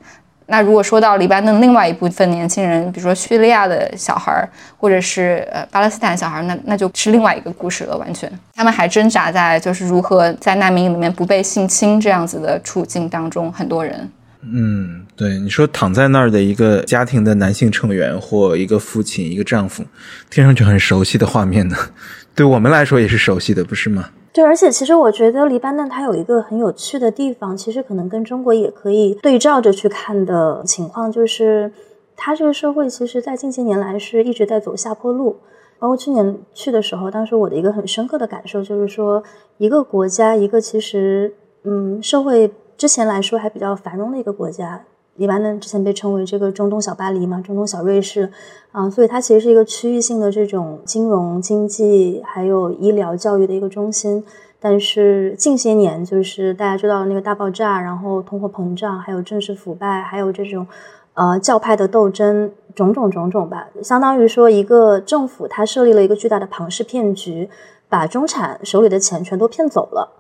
[0.48, 8.32] 那如果说到黎巴嫩另外一部分年轻人，比如说叙利亚的小孩儿，或者是呃巴勒斯坦小孩儿，那那就是另外一个故事了，完全。
[8.54, 14.10] 他们还挣扎在就是如何在难民里面不被性侵这样子的处境当中，很多人。
[14.42, 19.84] 嗯，对，你说躺在那儿的一个家庭的男性成员或一个父亲、一个丈夫，
[20.30, 21.76] 听上去很熟悉的画面呢，
[22.36, 24.10] 对我们来说也是熟悉的，不是吗？
[24.36, 31.72] 对，而且其实我觉得黎巴嫩它有一个很有趣的地方，其实可能跟中国也可以对照着去看的情况，就是
[32.18, 35.38] 它这个社会其实在近些年来是一直在走下坡路。
[35.80, 39.24] 包括去年去的时候，当时我的一个很深刻的感受就是说，
[39.58, 41.34] 一个国家，一个其实
[41.64, 44.84] 嗯社会之前来说还比较繁荣的一个国家。
[45.16, 48.32] 黎巴嫩之前被称为这个中东小巴黎嘛，中东小瑞士，
[48.72, 54.24] 啊，所以它其实是一个区域性的这种金融、经济还有医疗、教育的一个中心。
[54.60, 60.66] 但是近些年，就是大家知道那个大爆炸，然后通货膨胀，还有政治腐败，还有这种
[61.14, 67.48] 呃教派的斗争，种种种种吧，相当于说一个政府它设立了一个巨大的庞氏骗局，
[67.88, 70.12] 把中产手里的钱全都骗走了。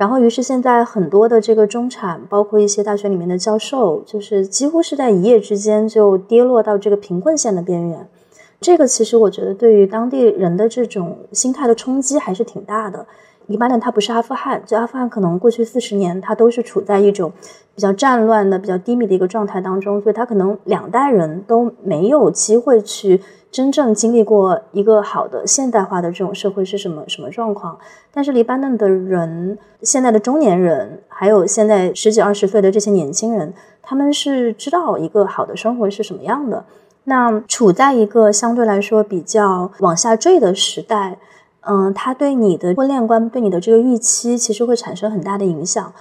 [0.00, 8.08] 然后，于是现在很多的这个中产，包括一些大学里面的教授，就是几乎是在一夜之间就跌落到这个贫困线的边缘。
[8.62, 13.06] 这个其实我觉得对于当地人的这种心态的冲击还是挺大的。
[13.48, 17.30] 黎巴嫩它不是阿富汗，就阿富汗可能过去四十年它都是处在一种
[17.74, 23.20] 比较战乱的、比较低迷的一个状态当中，所以它可能两代人都没有机会去。
[23.50, 27.78] 真正经历过一个好的现代化的这种社会是什么什么状况？
[28.12, 36.64] 但是黎巴嫩的人，现在的中年人，还有现在十几二十岁的这些年轻人，他们是知道一个好的生活是什么样的。
[37.04, 41.18] 那处在一个相对来说比较往下坠的时代，
[41.62, 45.92] 嗯，他对你的婚恋观、对你的这个预期，其实会产生很大的影响。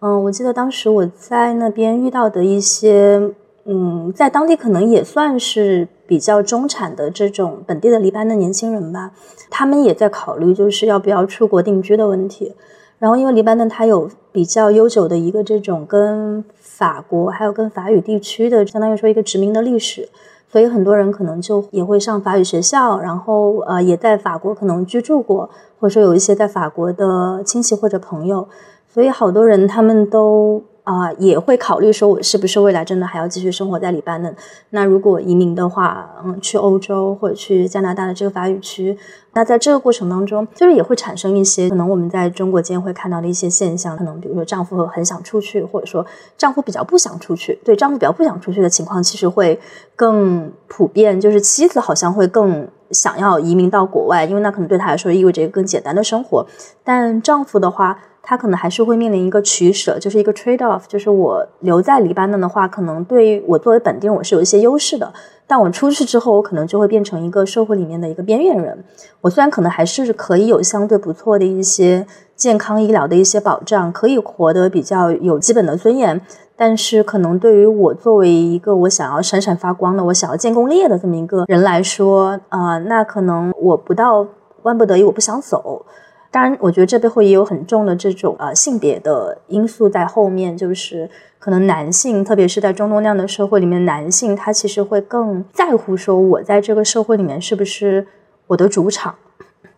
[0.00, 3.34] 嗯，我记得当时我在那边遇到的一些。
[3.70, 9.12] 嗯，在当地可能也算是比较中产的这种本地的黎巴嫩年轻人吧，
[9.50, 12.54] 他们也在考虑就是要不要出国定居的问题。
[12.98, 20.08] 然后，因为黎巴嫩它有比较悠久的一个这种跟法国还有跟法语地区的，相当于说一个殖民的历史，
[20.50, 25.48] 所以很多人可能就也会上法语学校，然后呃也在法国可能居住过，
[25.78, 28.48] 或者说有一些在法国的亲戚或者朋友，
[28.92, 30.64] 所以好多人他们都。
[30.88, 34.34] 啊，也会考虑说，我是不是未来真的还要继续生活在黎巴嫩？
[34.70, 38.96] 那如果移民的话，嗯，去欧洲或者去加拿大的这个法语区，
[39.34, 46.06] 那在这个过程当中，就是也会产生一些可能我们在中国间会看到的一些现象，可能比如说丈夫很想出去，或者说
[46.38, 49.60] 丈夫比较不想出去，对丈夫比较不想出去的情况，其实会
[49.94, 56.46] 更普遍，就是妻子好像会更想要移民到国外，因为那可能对她来说意味着一个更简单的生活，
[56.82, 57.98] 但丈夫的话。
[58.28, 65.10] 他可能还是会面临一个取舍，就是一个 trade off，就是我留在黎巴嫩的话，可能对于我作为本地人我是有一些优势的，
[65.46, 68.84] 但我出去之后，我可能就会变成一个社会里面的一个边缘人。
[69.22, 72.06] 我虽然可能还是可以有相对不错的一些
[72.36, 76.20] 健康医疗的一些保障，可以活得比较有基本的尊严，
[76.54, 84.26] 但是可能对于我作为一个我想要闪闪发光的，我想要建功立业的这么一个人来说，啊，那可能我不到
[84.64, 85.86] 万不得已我不想走。
[86.30, 91.08] 当然，我觉得这背后也有很重的这种呃性别的因素在后面，就是
[91.38, 98.06] 可能男性，特别是在中东那样的社会里面，男性他其实会更在乎说，我在这个社会里面是不是
[98.46, 99.14] 我的主场。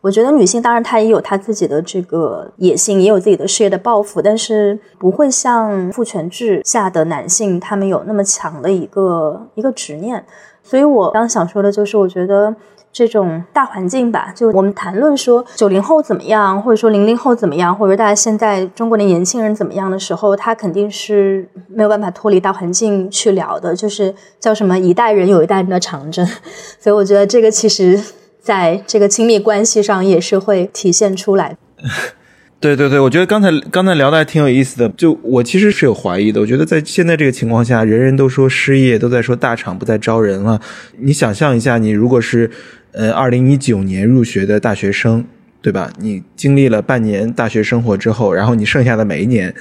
[0.00, 10.24] 我觉得女性当然她也有她自己的这个野心，也有自己的事业的抱负，但是不会像父权制下的男性他们有那么强的一个一个执念。
[10.64, 12.56] 所以我刚想说的就是，我觉得。
[12.92, 26.26] 这种大环境吧，就我们谈论说九零后怎么样，或者说零零后怎么样，或者大家现在中国的年轻人怎么样的时候，他肯定是没有办法脱离大环境去聊的，就是叫什么一代人有一代人的长征。
[26.80, 28.00] 所以我觉得这个其实
[28.40, 31.56] 在这个亲密关系上也是会体现出来。
[32.60, 34.88] 对对对，我觉得刚才刚才聊的还挺有意思的。
[34.90, 40.60] 就我其实是有怀疑的，我觉得在现在这个情况下，人人都说失业，都在说大厂不再招人了。
[40.98, 42.50] 你想象一下，你如果是。
[42.92, 45.24] 呃，二零一九年入学的大学生，
[45.62, 45.92] 对吧？
[46.00, 49.54] 你经历了半年大学生活之后，然后你剩下的每一年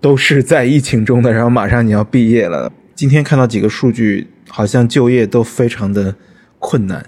[0.00, 2.72] 都是在疫情中的，然后马上你要毕业了。
[2.94, 6.14] 今天看到几个数据，好像就业都非常的
[6.58, 7.04] 困难。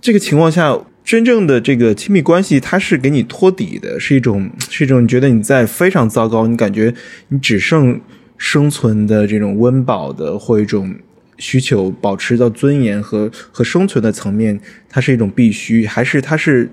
[0.00, 0.78] 这个情况下，
[1.08, 6.92] 真正的这个亲密关系，它是给你托底的，是一种 是一种你觉得你在非常糟糕，你感觉
[7.28, 7.98] 你只剩
[8.36, 10.94] 生存的这种温饱的或一种。
[11.40, 16.68] 需求保持到尊严和和生存的层面，它是一种必须，还是它是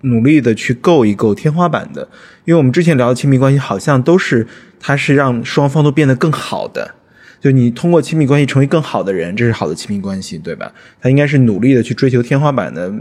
[0.00, 2.08] 努力的去够一够天花板的？
[2.44, 4.48] 因为我们之前聊的亲密关系，好像都是
[4.80, 6.96] 它是让双方都变得更好的，
[7.40, 10.72] 就你通过亲密关系成为更好的人，这是好的亲密关系，对吧？
[11.00, 12.92] 它应该是努力的去追求天花板的。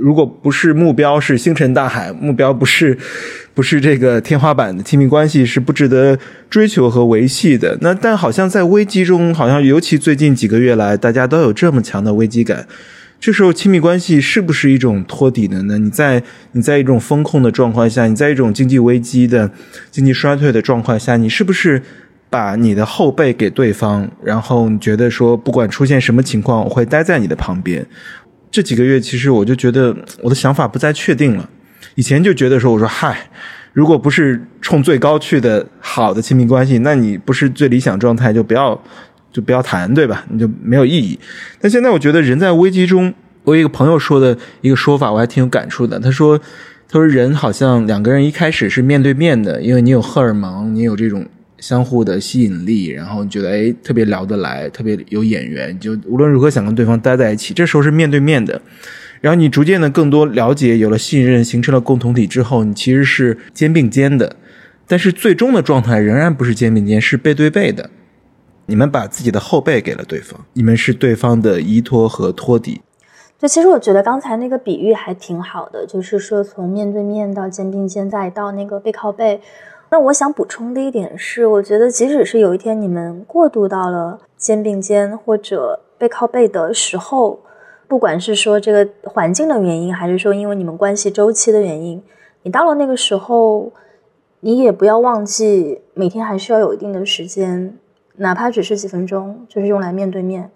[0.00, 2.96] 如果不是目标是星辰大海，目标不是
[3.54, 6.18] 不是这个天花板的亲密关系是不值得
[6.48, 7.76] 追求和维系的。
[7.80, 12.66] 那但好像在危机中，好像尤其最近几个月来，大家都有这么强的危机感。
[13.20, 15.76] 这时候亲密关系是不是一种托底的呢？
[15.76, 16.22] 你在
[16.52, 19.50] 你在一种风控的状况下，你在一种经济危机的
[19.90, 21.82] 经济衰退的状况下，你是不是
[22.30, 27.84] 把你的后背给对方，然后你觉得说不管出现什么情况，我会待在你的旁边。
[28.50, 31.48] 这几个月，其实我就觉得我的想法不再确定了。
[31.94, 33.28] 以前就觉得说，我说嗨，
[33.72, 38.80] 如果不是冲最高去的好的亲密关系，那你不是最理想状态，就不要
[39.32, 40.24] 就不要谈，对吧？
[40.30, 41.18] 你就没有意义。
[41.60, 43.12] 但现在我觉得人在危机中，
[43.44, 45.98] 我有一个朋友说的一个说法，我还挺有感触的。
[45.98, 46.38] 他说，
[46.88, 51.26] 他说人好像两个人一开始是面对面的，因为你有荷尔蒙，你有这种。
[51.58, 57.52] 相互的吸引力，然后你觉得哎特别聊得来，特别有眼缘，就无论如何想跟对方待在一起。
[57.52, 58.62] 这时候是面对面的，
[59.20, 64.36] 然后你逐渐的更多了解，有了信任，形成了共同体之后，你其实是肩并肩的，
[64.86, 67.90] 但是最终的状态仍然不是肩并肩，是背对背的。
[68.66, 72.82] 你们把自己的后背给了对方，你们是对方的依托和托底。
[73.40, 79.40] 对，其实我觉得刚才那个比喻还挺好的，就是说从面对面到肩并肩，再到那个背靠背。
[79.90, 87.40] 那我想补充的一点是，我觉得即使是有一天你们过渡到了肩并肩或者背靠背的时候，
[87.86, 92.02] 不管是说这个环境的原因，还是说因为你们关系周期的原因，
[92.42, 93.72] 你到了那个时候，
[94.40, 97.74] 你也不要忘记每天还需要有一定的时间，
[98.16, 100.50] 哪怕只是几分钟，就是用来面对面。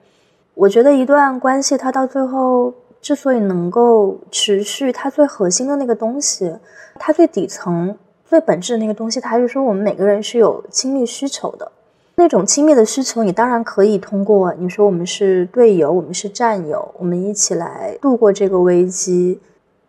[0.55, 6.55] 我觉得一段关系它到最后之所以能够持续，它最核心的那个东西，
[6.99, 7.97] 它最底层。
[8.33, 11.71] 最本质的那个东西，它还是说我们每个人是有亲密需求的。
[12.15, 19.39] 那种亲密的需求，你当然可以通过你说我们是队友，我们是战友，我们一起来度过这个危机。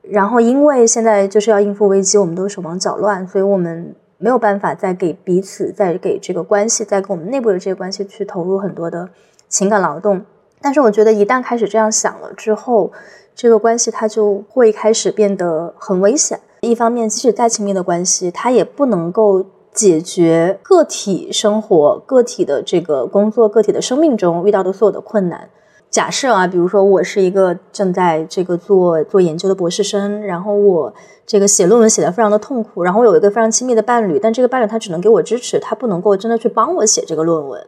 [0.02, 9.08] 然后，因为现在就是要应付危机，我们都手忙脚乱，所以我们没有办法再给彼此、再给这个关系、再给我们内部的这个关系去投入很多的
[9.48, 10.22] 情感劳动。
[10.60, 12.92] 但是，我觉得一旦开始这样想了之后，
[13.34, 16.38] 这个关系它就会开始变得很危险。
[16.70, 25.50] 一方面，即使再亲密的关系，它也不能够解决个体生活、个体的这个工作、个体的生命中遇到的所有的困难。
[25.90, 30.94] 假设啊，比如说我是一个正在这个做做研究的博士生，然后我
[31.26, 37.64] 这个写论文写的非常的痛苦，然后我有一个非常亲密的伴侣，但这个伴侣他只能给我支持，他不能够真的去帮我写这个论文，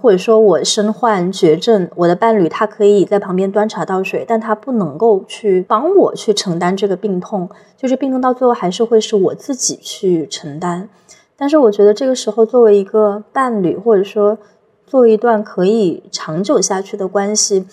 [0.00, 10.88] 或者说我身患绝症，我的伴侣他可以在旁边端茶倒水，但他不能够去帮我去承担这个病痛，就是病痛到最后还是会是我自己去承担。
[11.36, 14.38] 但是我觉得这个时候作为一个伴侣，或者说。
[14.86, 17.66] 做一段可以长久下去的关系，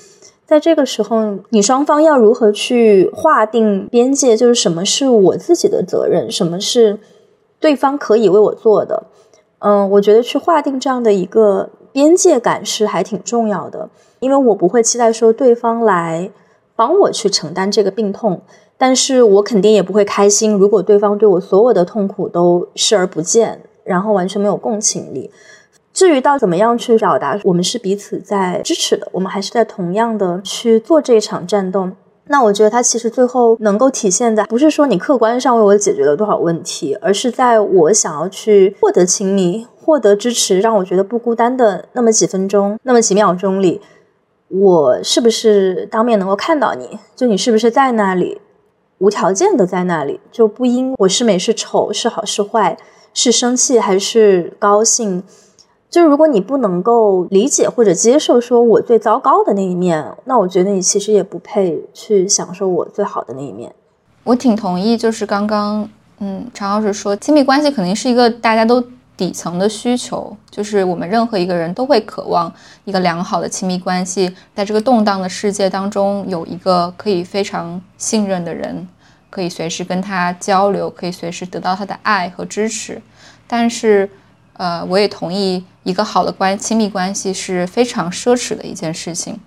[0.47, 4.36] 在这个时候，你双方要如何去划定边界？
[4.36, 6.97] 就是什么是我自己的责任，什么是
[7.59, 9.03] 对方可以为我做的？
[9.59, 13.89] 嗯，我觉得去划定这样的一个边界感是还挺重要的，
[14.19, 16.31] 因为我不会期待说对方来
[16.75, 18.41] 帮我去承担这个病痛，
[18.77, 25.29] 但是我肯定也不会开心，如果对方对我所有的痛苦都视而不见，然后完全没有共情力。
[25.93, 31.89] 至于到怎么样去表达，我们是彼此在支持的，我们还是在同样的去做这一场战斗。
[32.27, 43.82] 那我觉得它其实最后能够体现在，不是说你客观上为我解决了多少问题，而是在我想要去获得亲密、获得支持，让我觉得不孤单的那么几分钟、那么几秒钟里，
[44.49, 46.99] 我是不是当面能够看到你？
[47.15, 48.39] 就你是不是在那里，
[48.99, 52.77] 无条件的在那里，就不因我是美是丑、是好是坏、
[53.13, 55.23] 是生气还是高兴。
[55.89, 63.73] 就如果你不能够理解或者接受说我最糟糕的那一面，那我觉得你其实也不配去享受我最好的那一面。
[64.23, 68.82] 我挺同意，就是刚刚嗯，常老师说，亲密关系肯定是一个大家都
[69.22, 72.51] 底层的需求，就是我们任何一个人都会渴望
[72.86, 78.88] 一个良好的亲密关系，在这个动荡的世界当中，有一个可以非常信任的人，
[79.30, 82.99] 可以随时跟他交流，可以随时得到他的爱和支持。
[83.45, 84.09] 但是，
[84.53, 85.63] 呃，我也同意。
[85.84, 89.39] 一个好的关亲密关系是非常奢侈的一件事情，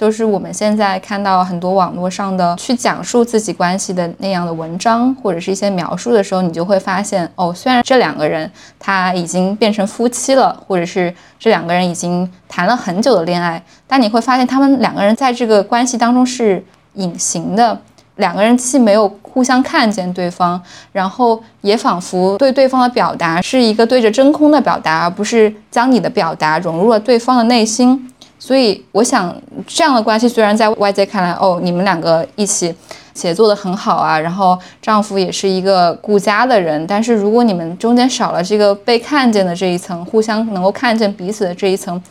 [0.00, 17.78] 就是我们现在看到很多网络上的去讲述自己关系的那样的文章或者是一些描述的时候，你就会发现，哦，虽然这两个人他已经变成夫妻了，或者是这两个人已经谈了很久的恋爱，但你会发现他们两个人在这个关系当中是隐形的。
[18.16, 20.58] 两个人既没有互相看见对方，
[20.92, 28.09] 然后也仿佛对对方的表达是一个对着真空的表达，而不是将你的表达融入了对方的内心。
[28.40, 29.32] 所以，我想
[29.68, 32.74] 这样的关系虽然在外界看来，哦，你们两个一起
[33.14, 42.02] 协作的很好啊，然后丈夫也是一个顾家的人，但是如果你们中间少了这个被看见的这一层，互相能够看见彼此的这一层，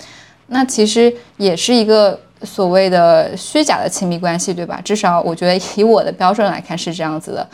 [0.47, 2.17] 那其实也是一个。
[2.41, 4.79] 所谓的虚假的亲密关系，对吧？
[4.81, 7.45] 至少我觉得以我的标准来看是这样子的。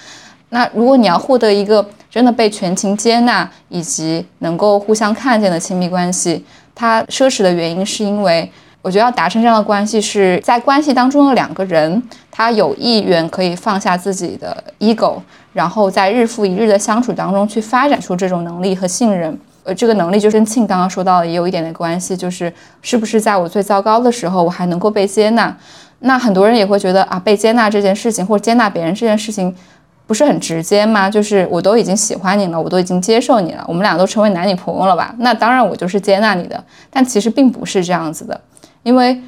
[0.50, 6.46] 那如果你要获得一个真的被全情接纳以及能够互相看见的亲密关系，
[6.76, 8.48] 它奢侈的原因是因为
[8.86, 15.16] 我觉得要达成这样的关系，是在关系当中的两个人，他有意愿可以放下自己的 ego，
[15.54, 19.36] 然后在日复一日的相处当中去发展出这种能力和信任。
[19.64, 25.58] 呃，这个能力就跟庆刚刚说到的也有一点点关系，就是是不是在我最糟糕的时候，我还能够被接纳？
[26.02, 29.56] 那很多人也会觉得啊，被接纳这件事情，或者接纳别人这件事情，
[30.06, 31.10] 不是很直接吗？
[31.10, 35.16] 就是我都已经喜欢你了，我都已经接受你了，我们俩都成为男女朋友了吧？
[35.18, 36.64] 那当然我就是接纳你的。
[36.92, 38.40] 但其实并不是这样子的，
[38.86, 39.20] 因为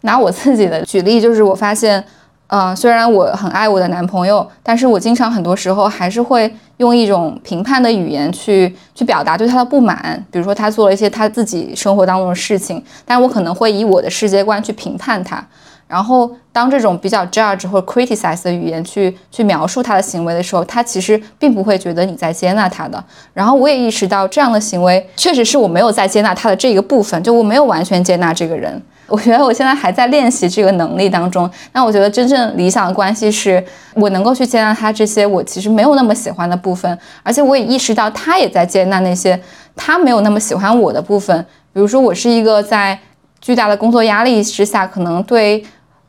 [0.00, 2.02] 拿我自己的举例，就是我发现。
[2.48, 10.22] 呃，虽然我很爱我的男朋友，但是我经常很多时候还是会用一种评判的语言去去表达对他的不满。
[10.30, 15.42] 比如说他做了一些他自己生活当中的事情，但我可能会以我的世界观去评判他。
[15.88, 23.02] 然后当这种比较 judge 或 criticize 的语言去去描述他的行为的时候，他其实并不会觉得你在接纳他的。
[23.32, 28.82] 然后我也意识到这样的行为确实是我没有在接纳他的这一个部分，就我没有完全接纳这个人。
[29.12, 31.48] 我觉得我现在还在练习这个能力当中。
[31.72, 33.62] 那我觉得真正理想的关系是
[33.94, 39.38] 我能够去接纳他这些我其实没有那么喜欢的部分，而且我也意识到他也在接纳那些
[39.76, 41.46] 他没有那么喜欢我的部分。
[41.74, 42.98] 比如说，我是一个在
[43.40, 45.62] 巨大的工作压力之下，可能对。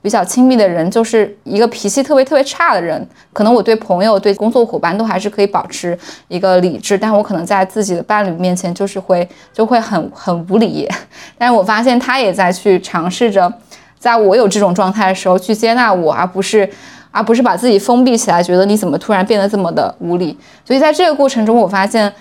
[0.04, 5.98] 比较亲密的人就是一个脾气特别特别差的人，可能我对朋友、对工作伙伴都还是可以保持
[6.28, 10.88] 一个理智，但我可能在自己的伴侣面前就是会 就会很很无理。
[11.40, 13.52] 但是我发现他也在去尝试着，
[13.98, 16.70] 在我有这种状态的时候去接纳我，而不是
[17.12, 20.38] 而不是把自己封闭起来，觉得你怎么突然变得这么的无理。
[20.66, 22.14] 所以在这个过程中，我发现。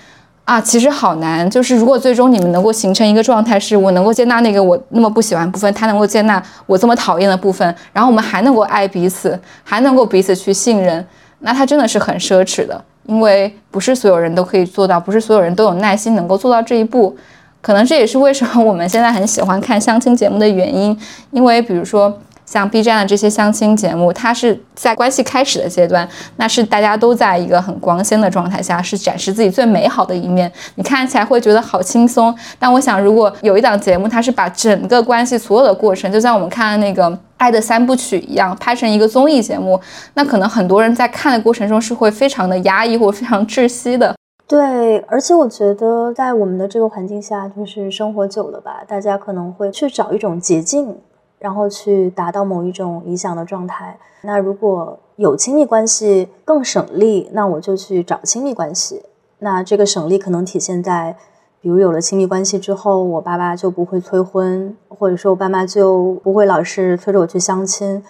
[0.44, 1.48] 啊，其实好难。
[1.48, 11.06] 就是如果最终你们能够形成一个状态，是我能够接纳那个我那么不喜欢部分，他能够接纳我这么讨厌的部分，然后我们还能够爱彼此，还能够彼此去信任，
[11.38, 12.82] 那他真的是很奢侈的。
[13.06, 17.16] 因为不是所有人都可以做到，不是所有人都有耐心能够做到这一步。
[17.60, 20.98] 可能这也是为什么我们现在很喜欢看相亲节目的原因，
[21.30, 22.18] 因为比如说。
[22.44, 32.34] 像 B 站的这些相亲节目，它是在关系开始的阶段，那是大家都在一个很光鲜的状态下，是展示自己最美好的一面，你看起来会觉得好轻松。
[32.58, 39.80] 但我想，如果有一档节目，它是把整个关系所有的过程，就像我们看的那个《爱的三部曲》一样，拍成一个综艺节目，
[40.14, 44.14] 那可能很多人在看的过程中是会非常的压抑或非常窒息的。
[44.46, 50.98] 对，而且我觉得在我们的这个环境下，就是生活久了吧，大家可能会去找一种捷径。
[51.42, 53.98] 然后去达到某一种理想的状态。
[54.20, 59.02] 那如果有亲密关系更省力，那我就去找亲密关系。
[59.40, 61.16] 那这个省力可能体现在，
[61.60, 68.00] 比如有了亲密关系之后，我爸爸就不会催婚，或者说我爸妈就不会老是催着我去相亲。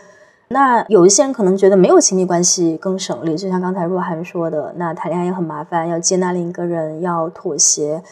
[0.48, 8.02] 那有一些人可能觉得没有亲密关系更省力，就像刚才若涵说的，那谈恋爱也很麻烦，要接纳另一个人，要妥协。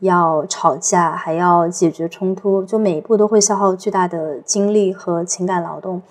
[0.00, 6.02] 要吵架，还要解决冲突，就每一步都会消耗巨大的精力和情感劳动。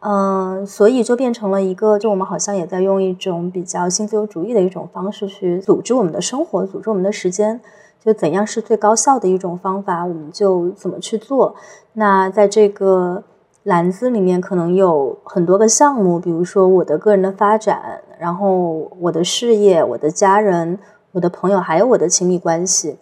[0.00, 7.60] 嗯，所以就变成了一个，就我们好像也在用一种比较新自由主义的一种方式去组织我们的生活，组织我们的时间。
[8.04, 11.56] 就怎样是最高效的一种方法，我们就怎么去做。
[11.94, 13.24] 那在这个
[13.64, 20.78] 篮子里面，可能有很多个项目，比如说我的个人的发展，然后我的事业，我的家人。
[21.16, 22.98] 我的朋友还有我的亲密关系，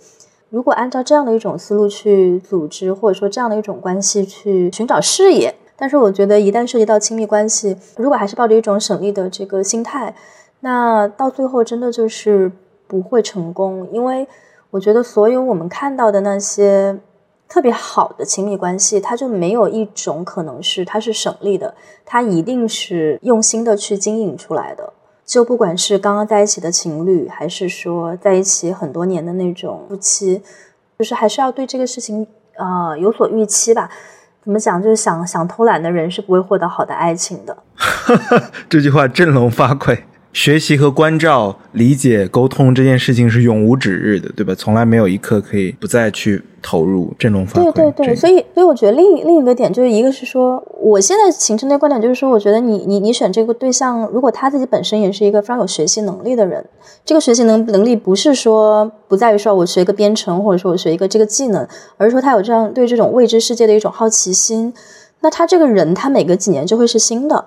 [0.49, 10.15] 如果按照这样的一种思路去组织，或者说这样的一种关系去寻找事业，但是我觉得一旦涉及到亲密关系，如果还是抱着一种省力的这个心态，
[10.61, 12.53] 那到最后真的就是
[12.87, 13.89] 不会成功。
[13.91, 14.29] 因为
[14.71, 16.97] 我觉得所有我们看到的那些
[17.49, 24.93] 特别好的亲密关系，它就没有一种可能是它是省力的，它一定是用心的去经营出来的。
[25.25, 30.43] 就不管是刚刚在一起的情侣，还是说在一起很多年的那种夫妻，
[30.99, 33.89] 就是还是要对这个事情呃有所预期吧。
[34.45, 34.83] 怎么讲？
[34.83, 37.57] 就是想想偷懒的人是不会获得好的爱情的。
[38.69, 39.99] 这句话振聋发聩。
[40.35, 44.53] 学习和关照、理解、沟通这件事情是永无止日的，对吧？
[44.53, 47.15] 从来没有一刻可以不再去投入。
[47.17, 47.73] 这种发聩。
[47.73, 56.67] 对对对，所以所以我觉得另另一个点就是一个是说，我现在形成的观点就是说，我觉得你你你选这个对象，如果他自己本身也是一个非常有学习能力的人，
[57.05, 61.65] 这个学习能能力不是说不在于说我学一个编程，或者说我学一个这个技能，
[61.97, 64.75] 而是说他有这样对这种未知世界的一种好奇心。
[65.21, 67.47] 那他这个人，他每隔几年就会是新的。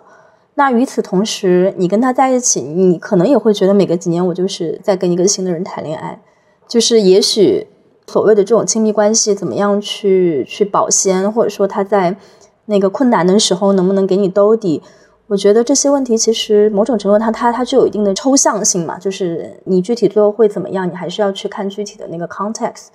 [0.60, 6.20] 那与此同时，你跟他在一起，你可能也会觉得每隔几年我就是在跟一个新的人谈恋爱，
[6.68, 7.68] 就是也许
[8.08, 12.18] 所谓的这种亲密关系怎么样去去保鲜，或者说他在
[12.66, 14.82] 那个困难的时候能不能给你兜底，
[15.28, 22.88] 我觉得这些问题其实某种程度它它它具有一定的抽象性嘛，就是你具体最后会怎么样，你还是要去看具体的那个 context，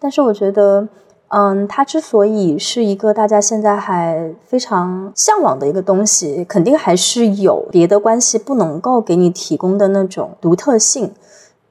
[0.00, 0.88] 但是我觉得。
[1.28, 11.12] 嗯，它之所以是一个大家现在还非常向往的一个东西，肯定还是有别的关系不能够给你提供的那种独特性，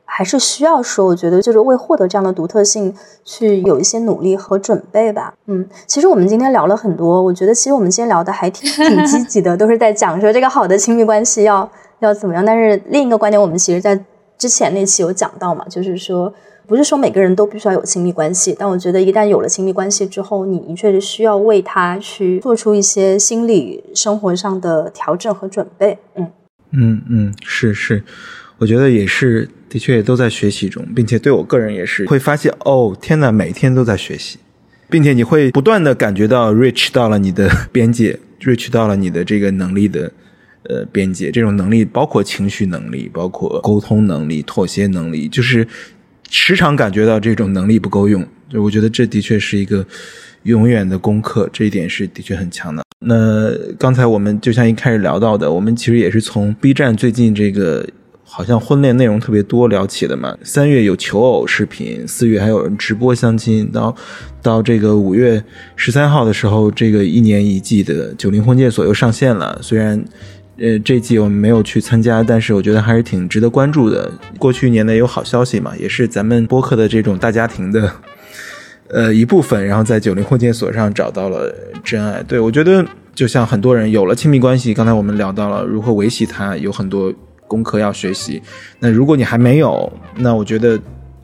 [0.03, 2.93] 还是需要说，我觉得就是为获得这样的独特性
[3.23, 5.33] 去有一些努力和准备吧。
[5.45, 12.45] 嗯，其实我们今天聊了很多，我觉得其实我们今天聊的还挺挺积极的，都是在讲说这个好的亲密关系要要怎么样。
[12.45, 13.97] 但是另一个观点，我们其实在
[14.37, 16.33] 之前那期有讲到嘛，就是说。
[16.67, 25.97] 不是说每个人都必须要有亲密关系，但我觉得一旦有了亲密关系之后，你你确实需要为他去做出一些心理生活上的调整和准备。
[26.15, 26.31] 嗯
[26.71, 28.03] 嗯嗯，是是，
[28.57, 34.39] 我觉得也是，的确也都在学习中，并且对我个人也是会发现，哦天呐，每天都在学习，
[34.89, 40.11] 并且你会不断的感觉到 reach 到了你的边界，reach 到了你的这个能力的
[40.63, 41.31] 呃边界。
[41.31, 45.67] 这种能力包括情绪能力，包括沟通能力、妥协能力，就是。
[46.29, 49.85] 时常感觉到这种能力不够用，就我觉得这的确是一个
[50.43, 52.83] 永远的功课，这一点是的确很强的。
[52.99, 57.87] 那刚才我们就像一开始聊到的，我们其实也是从 B 站最近这个
[58.23, 60.35] 好像婚恋内容特别多聊起的嘛。
[60.43, 63.95] 三月有求偶视频，四月还有人直播相亲，到
[64.41, 65.43] 到这个五月
[65.75, 69.59] 十三号的时候，这个一年一季的九零婚介所又上线了。
[69.61, 70.03] 虽然。
[70.57, 74.09] 呃，这季我们没有去参加，但是我觉得还是挺值得关注的。
[74.39, 77.91] 过去一年呢有好消息嘛，也是咱们播客的这种大家庭的
[78.89, 81.53] 呃一部分，然后在九零婚介所上找到了
[81.83, 82.23] 真爱。
[82.23, 87.13] 对我觉得，就像很多人有了亲密关系，刚才我们聊到了如何维系它，有很多
[87.47, 88.41] 功课要学习。
[88.79, 90.79] 那如果你还没有，那我觉得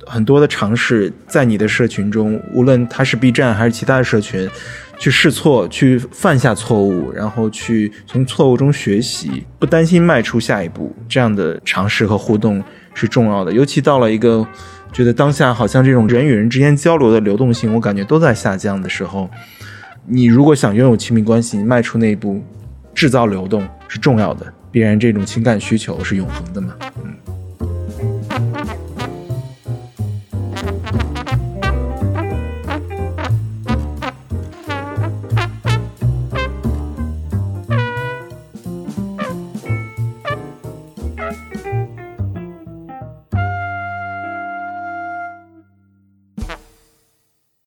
[0.06, 4.50] 很多的尝试在你的社群中，无论它是 B 站还是其他的社群。
[5.02, 13.52] 去试错，去犯下错误，然后去从错误中学习，不担心迈出下一步，这样的尝试和互动是重要的。
[13.52, 14.48] 尤其到了一个
[14.94, 19.28] 觉得当下好像这种人与人之间交流的流动性，我感觉都在下降的时候，
[20.06, 22.40] 你如果想拥有亲密关系，你迈出那一步，
[22.94, 26.76] 制造流动是重要的，必然这种情感需求是永恒的嘛。
[27.04, 27.12] 嗯